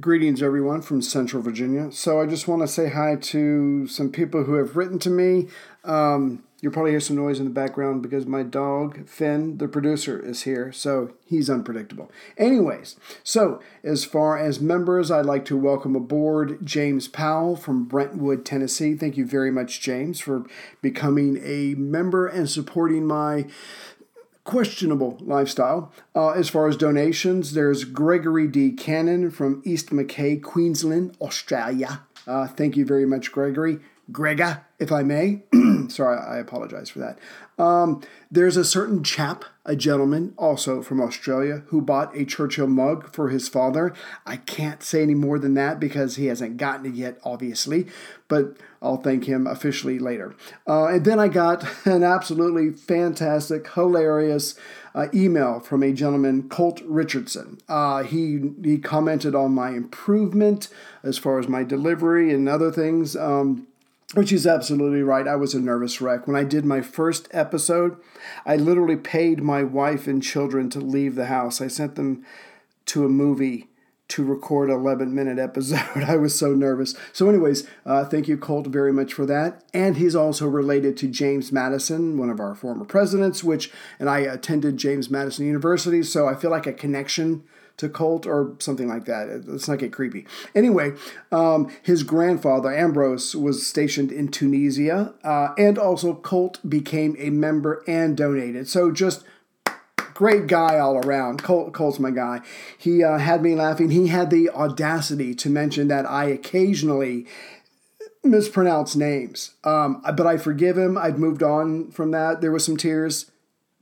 Greetings, 0.00 0.42
everyone 0.42 0.82
from 0.82 1.00
Central 1.00 1.40
Virginia. 1.40 1.92
So, 1.92 2.20
I 2.20 2.26
just 2.26 2.48
want 2.48 2.62
to 2.62 2.68
say 2.68 2.90
hi 2.90 3.14
to 3.14 3.86
some 3.86 4.10
people 4.10 4.42
who 4.42 4.54
have 4.54 4.76
written 4.76 4.98
to 4.98 5.08
me. 5.08 5.46
Um, 5.84 6.42
you'll 6.60 6.72
probably 6.72 6.90
hear 6.90 6.98
some 6.98 7.14
noise 7.14 7.38
in 7.38 7.44
the 7.44 7.52
background 7.52 8.02
because 8.02 8.26
my 8.26 8.42
dog, 8.42 9.08
Finn, 9.08 9.58
the 9.58 9.68
producer, 9.68 10.18
is 10.18 10.42
here. 10.42 10.72
So, 10.72 11.12
he's 11.26 11.48
unpredictable. 11.48 12.10
Anyways, 12.36 12.96
so 13.22 13.62
as 13.84 14.04
far 14.04 14.36
as 14.36 14.60
members, 14.60 15.12
I'd 15.12 15.26
like 15.26 15.44
to 15.44 15.56
welcome 15.56 15.94
aboard 15.94 16.58
James 16.66 17.06
Powell 17.06 17.54
from 17.54 17.84
Brentwood, 17.84 18.44
Tennessee. 18.44 18.96
Thank 18.96 19.16
you 19.16 19.24
very 19.24 19.52
much, 19.52 19.80
James, 19.80 20.18
for 20.18 20.44
becoming 20.82 21.40
a 21.40 21.76
member 21.76 22.26
and 22.26 22.50
supporting 22.50 23.06
my 23.06 23.46
questionable 24.44 25.18
lifestyle. 25.20 25.92
Uh, 26.14 26.30
as 26.30 26.48
far 26.48 26.68
as 26.68 26.76
donations, 26.76 27.54
there's 27.54 27.84
Gregory 27.84 28.46
D. 28.46 28.72
Cannon 28.72 29.30
from 29.30 29.62
East 29.64 29.92
Mackay, 29.92 30.36
Queensland, 30.36 31.16
Australia. 31.20 32.02
Uh, 32.26 32.46
thank 32.46 32.76
you 32.76 32.84
very 32.84 33.06
much, 33.06 33.32
Gregory. 33.32 33.80
Grega, 34.12 34.60
if 34.78 34.92
I 34.92 35.02
may. 35.02 35.42
Sorry, 35.90 36.18
I 36.18 36.38
apologize 36.38 36.90
for 36.90 37.00
that. 37.00 37.18
Um, 37.56 38.02
there's 38.30 38.56
a 38.56 38.64
certain 38.64 39.04
chap, 39.04 39.44
a 39.64 39.76
gentleman, 39.76 40.34
also 40.36 40.82
from 40.82 41.00
Australia, 41.00 41.62
who 41.68 41.80
bought 41.80 42.16
a 42.16 42.24
Churchill 42.24 42.66
mug 42.66 43.12
for 43.14 43.28
his 43.28 43.48
father. 43.48 43.94
I 44.26 44.38
can't 44.38 44.82
say 44.82 45.02
any 45.02 45.14
more 45.14 45.38
than 45.38 45.54
that 45.54 45.78
because 45.78 46.16
he 46.16 46.26
hasn't 46.26 46.56
gotten 46.56 46.86
it 46.86 46.94
yet, 46.94 47.18
obviously, 47.22 47.86
but 48.26 48.56
I'll 48.82 48.96
thank 48.96 49.26
him 49.26 49.46
officially 49.46 49.98
later. 50.00 50.34
Uh, 50.66 50.86
and 50.86 51.04
then 51.04 51.20
I 51.20 51.28
got 51.28 51.64
an 51.86 52.02
absolutely 52.02 52.72
fantastic, 52.72 53.68
hilarious 53.72 54.56
uh, 54.94 55.06
email 55.14 55.60
from 55.60 55.82
a 55.82 55.92
gentleman, 55.92 56.48
Colt 56.48 56.80
Richardson. 56.84 57.58
Uh, 57.68 58.02
he 58.02 58.52
he 58.62 58.78
commented 58.78 59.34
on 59.34 59.52
my 59.52 59.70
improvement 59.70 60.68
as 61.02 61.18
far 61.18 61.38
as 61.38 61.48
my 61.48 61.64
delivery 61.64 62.32
and 62.32 62.48
other 62.48 62.70
things. 62.70 63.16
Um, 63.16 63.66
which 64.14 64.32
is 64.32 64.46
absolutely 64.46 65.02
right. 65.02 65.28
I 65.28 65.36
was 65.36 65.54
a 65.54 65.60
nervous 65.60 66.00
wreck. 66.00 66.26
When 66.26 66.36
I 66.36 66.44
did 66.44 66.64
my 66.64 66.80
first 66.80 67.28
episode, 67.32 67.96
I 68.46 68.56
literally 68.56 68.96
paid 68.96 69.42
my 69.42 69.62
wife 69.62 70.06
and 70.06 70.22
children 70.22 70.70
to 70.70 70.80
leave 70.80 71.14
the 71.14 71.26
house. 71.26 71.60
I 71.60 71.68
sent 71.68 71.96
them 71.96 72.24
to 72.86 73.04
a 73.04 73.08
movie 73.08 73.68
to 74.06 74.22
record 74.22 74.68
an 74.68 74.76
11 74.76 75.14
minute 75.14 75.38
episode. 75.38 76.04
I 76.06 76.16
was 76.16 76.38
so 76.38 76.54
nervous. 76.54 76.94
So, 77.12 77.28
anyways, 77.28 77.66
uh, 77.86 78.04
thank 78.04 78.28
you, 78.28 78.36
Colt, 78.36 78.66
very 78.66 78.92
much 78.92 79.12
for 79.12 79.26
that. 79.26 79.64
And 79.72 79.96
he's 79.96 80.14
also 80.14 80.46
related 80.46 80.96
to 80.98 81.08
James 81.08 81.50
Madison, 81.50 82.18
one 82.18 82.30
of 82.30 82.38
our 82.38 82.54
former 82.54 82.84
presidents, 82.84 83.42
which, 83.42 83.72
and 83.98 84.08
I 84.08 84.20
attended 84.20 84.76
James 84.76 85.10
Madison 85.10 85.46
University, 85.46 86.02
so 86.02 86.28
I 86.28 86.34
feel 86.34 86.50
like 86.50 86.66
a 86.66 86.72
connection 86.72 87.44
to 87.76 87.88
Colt 87.88 88.26
or 88.26 88.54
something 88.58 88.88
like 88.88 89.04
that. 89.06 89.44
Let's 89.46 89.68
not 89.68 89.78
get 89.78 89.92
creepy. 89.92 90.26
Anyway, 90.54 90.92
um, 91.32 91.70
his 91.82 92.02
grandfather, 92.02 92.72
Ambrose, 92.72 93.34
was 93.34 93.66
stationed 93.66 94.12
in 94.12 94.28
Tunisia, 94.28 95.14
uh, 95.24 95.54
and 95.58 95.78
also 95.78 96.14
Colt 96.14 96.58
became 96.68 97.16
a 97.18 97.30
member 97.30 97.82
and 97.86 98.16
donated. 98.16 98.68
So 98.68 98.92
just 98.92 99.24
great 100.14 100.46
guy 100.46 100.78
all 100.78 100.96
around. 100.98 101.42
Colt, 101.42 101.72
Colt's 101.72 101.98
my 101.98 102.10
guy. 102.10 102.40
He 102.78 103.02
uh, 103.02 103.18
had 103.18 103.42
me 103.42 103.54
laughing. 103.54 103.90
He 103.90 104.06
had 104.06 104.30
the 104.30 104.48
audacity 104.50 105.34
to 105.34 105.50
mention 105.50 105.88
that 105.88 106.08
I 106.08 106.26
occasionally 106.26 107.26
mispronounce 108.22 108.96
names. 108.96 109.50
Um, 109.64 110.02
but 110.16 110.26
I 110.26 110.36
forgive 110.36 110.78
him. 110.78 110.96
I've 110.96 111.18
moved 111.18 111.42
on 111.42 111.90
from 111.90 112.12
that. 112.12 112.40
There 112.40 112.52
was 112.52 112.64
some 112.64 112.76
tears 112.76 113.30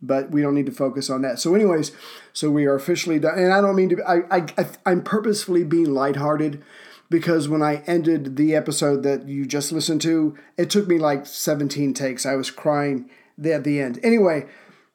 but 0.03 0.31
we 0.31 0.43
don't 0.43 0.55
need 0.55 0.67
to 0.67 0.73
focus 0.73 1.09
on 1.09 1.23
that. 1.23 1.39
So, 1.39 1.55
anyways, 1.55 1.93
so 2.33 2.51
we 2.51 2.67
are 2.67 2.75
officially 2.75 3.21
done. 3.21 3.39
And 3.39 3.53
I 3.53 3.61
don't 3.61 3.77
mean 3.77 3.91
to. 3.91 4.03
I, 4.05 4.45
I 4.57 4.67
I'm 4.85 5.03
purposefully 5.03 5.63
being 5.63 5.95
lighthearted 5.95 6.63
because 7.09 7.49
when 7.49 7.63
I 7.63 7.83
ended 7.87 8.37
the 8.37 8.55
episode 8.55 9.03
that 9.05 9.29
you 9.29 9.47
just 9.47 9.71
listened 9.71 10.01
to, 10.03 10.37
it 10.57 10.71
took 10.71 10.89
me 10.89 10.99
like 10.99 11.27
17 11.27 11.95
takes. 11.95 12.27
I 12.27 12.35
was 12.35 12.51
crying 12.51 13.09
at 13.45 13.65
the 13.65 13.81
end. 13.81 14.01
Anyway, 14.03 14.47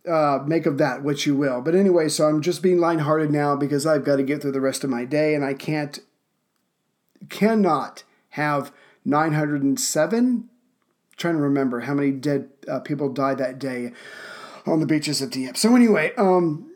uh, 0.09 0.39
make 0.45 0.65
of 0.65 0.77
that 0.79 1.03
what 1.03 1.25
you 1.25 1.35
will. 1.35 1.61
But 1.61 1.75
anyway, 1.75 2.09
so 2.09 2.25
I'm 2.25 2.41
just 2.41 2.61
being 2.61 2.79
lighthearted 2.79 3.31
now 3.31 3.55
because 3.55 3.85
I've 3.85 4.03
got 4.03 4.17
to 4.17 4.23
get 4.23 4.41
through 4.41 4.53
the 4.53 4.61
rest 4.61 4.83
of 4.83 4.89
my 4.89 5.05
day, 5.05 5.35
and 5.35 5.45
I 5.45 5.53
can't, 5.53 5.99
cannot 7.29 8.03
have 8.29 8.71
907. 9.05 10.49
trying 11.17 11.35
to 11.35 11.41
remember 11.41 11.81
how 11.81 11.93
many 11.93 12.11
dead 12.11 12.49
uh, 12.67 12.79
people 12.79 13.09
died 13.09 13.37
that 13.37 13.59
day 13.59 13.93
on 14.67 14.79
the 14.79 14.85
beaches 14.85 15.21
of 15.21 15.31
Dieppe. 15.31 15.57
So 15.57 15.75
anyway, 15.75 16.13
um, 16.17 16.71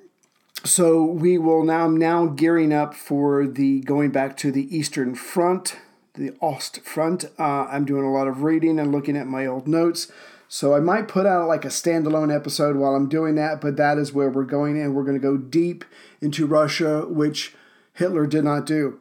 so 0.64 1.04
we 1.04 1.38
will 1.38 1.64
now 1.64 1.88
now 1.88 2.28
gearing 2.28 2.72
up 2.72 2.94
for 2.94 3.48
the 3.48 3.82
going 3.82 4.12
back 4.12 4.38
to 4.38 4.52
the 4.52 4.76
Eastern 4.76 5.16
Front, 5.16 5.78
the 6.14 6.34
Ost 6.42 6.82
Front. 6.82 7.26
Uh, 7.40 7.66
I'm 7.66 7.86
doing 7.86 8.04
a 8.04 8.12
lot 8.12 8.28
of 8.28 8.44
reading 8.44 8.80
and 8.80 8.92
looking 8.92 9.18
at 9.18 9.28
my 9.28 9.46
old 9.46 9.68
notes. 9.68 10.12
So 10.48 10.76
I 10.76 10.82
might 10.82 11.08
put 11.08 11.26
out 11.26 11.48
like 11.48 11.64
a 11.64 11.70
standalone 11.70 12.36
episode 12.36 12.76
while 12.76 12.94
I'm 12.94 13.08
doing 13.08 13.36
that, 13.36 13.62
but 13.62 13.78
that 13.78 13.98
is 13.98 14.12
where 14.12 14.30
we're 14.30 14.44
going, 14.44 14.80
and 14.80 14.94
we're 14.94 15.06
going 15.06 15.16
to 15.16 15.20
go 15.20 15.38
deep 15.38 15.86
into 16.20 16.46
Russia, 16.46 17.06
which 17.08 17.56
Hitler 17.94 18.28
did 18.28 18.44
not 18.44 18.66
do. 18.66 19.00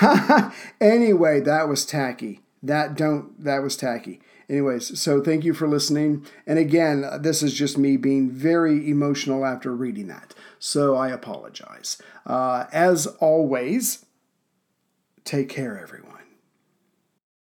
anyway, 0.80 1.40
that 1.40 1.68
was 1.68 1.86
tacky. 1.86 2.40
That 2.62 2.96
don't 2.96 3.42
that 3.42 3.62
was 3.62 3.76
tacky. 3.76 4.20
Anyways, 4.52 5.00
so 5.00 5.22
thank 5.22 5.44
you 5.44 5.54
for 5.54 5.66
listening. 5.66 6.26
And 6.46 6.58
again, 6.58 7.08
this 7.22 7.42
is 7.42 7.54
just 7.54 7.78
me 7.78 7.96
being 7.96 8.30
very 8.30 8.86
emotional 8.90 9.46
after 9.46 9.74
reading 9.74 10.08
that. 10.08 10.34
So 10.58 10.94
I 10.94 11.08
apologize. 11.08 11.96
Uh, 12.26 12.66
as 12.70 13.06
always, 13.06 14.04
take 15.24 15.48
care, 15.48 15.80
everyone. 15.80 16.21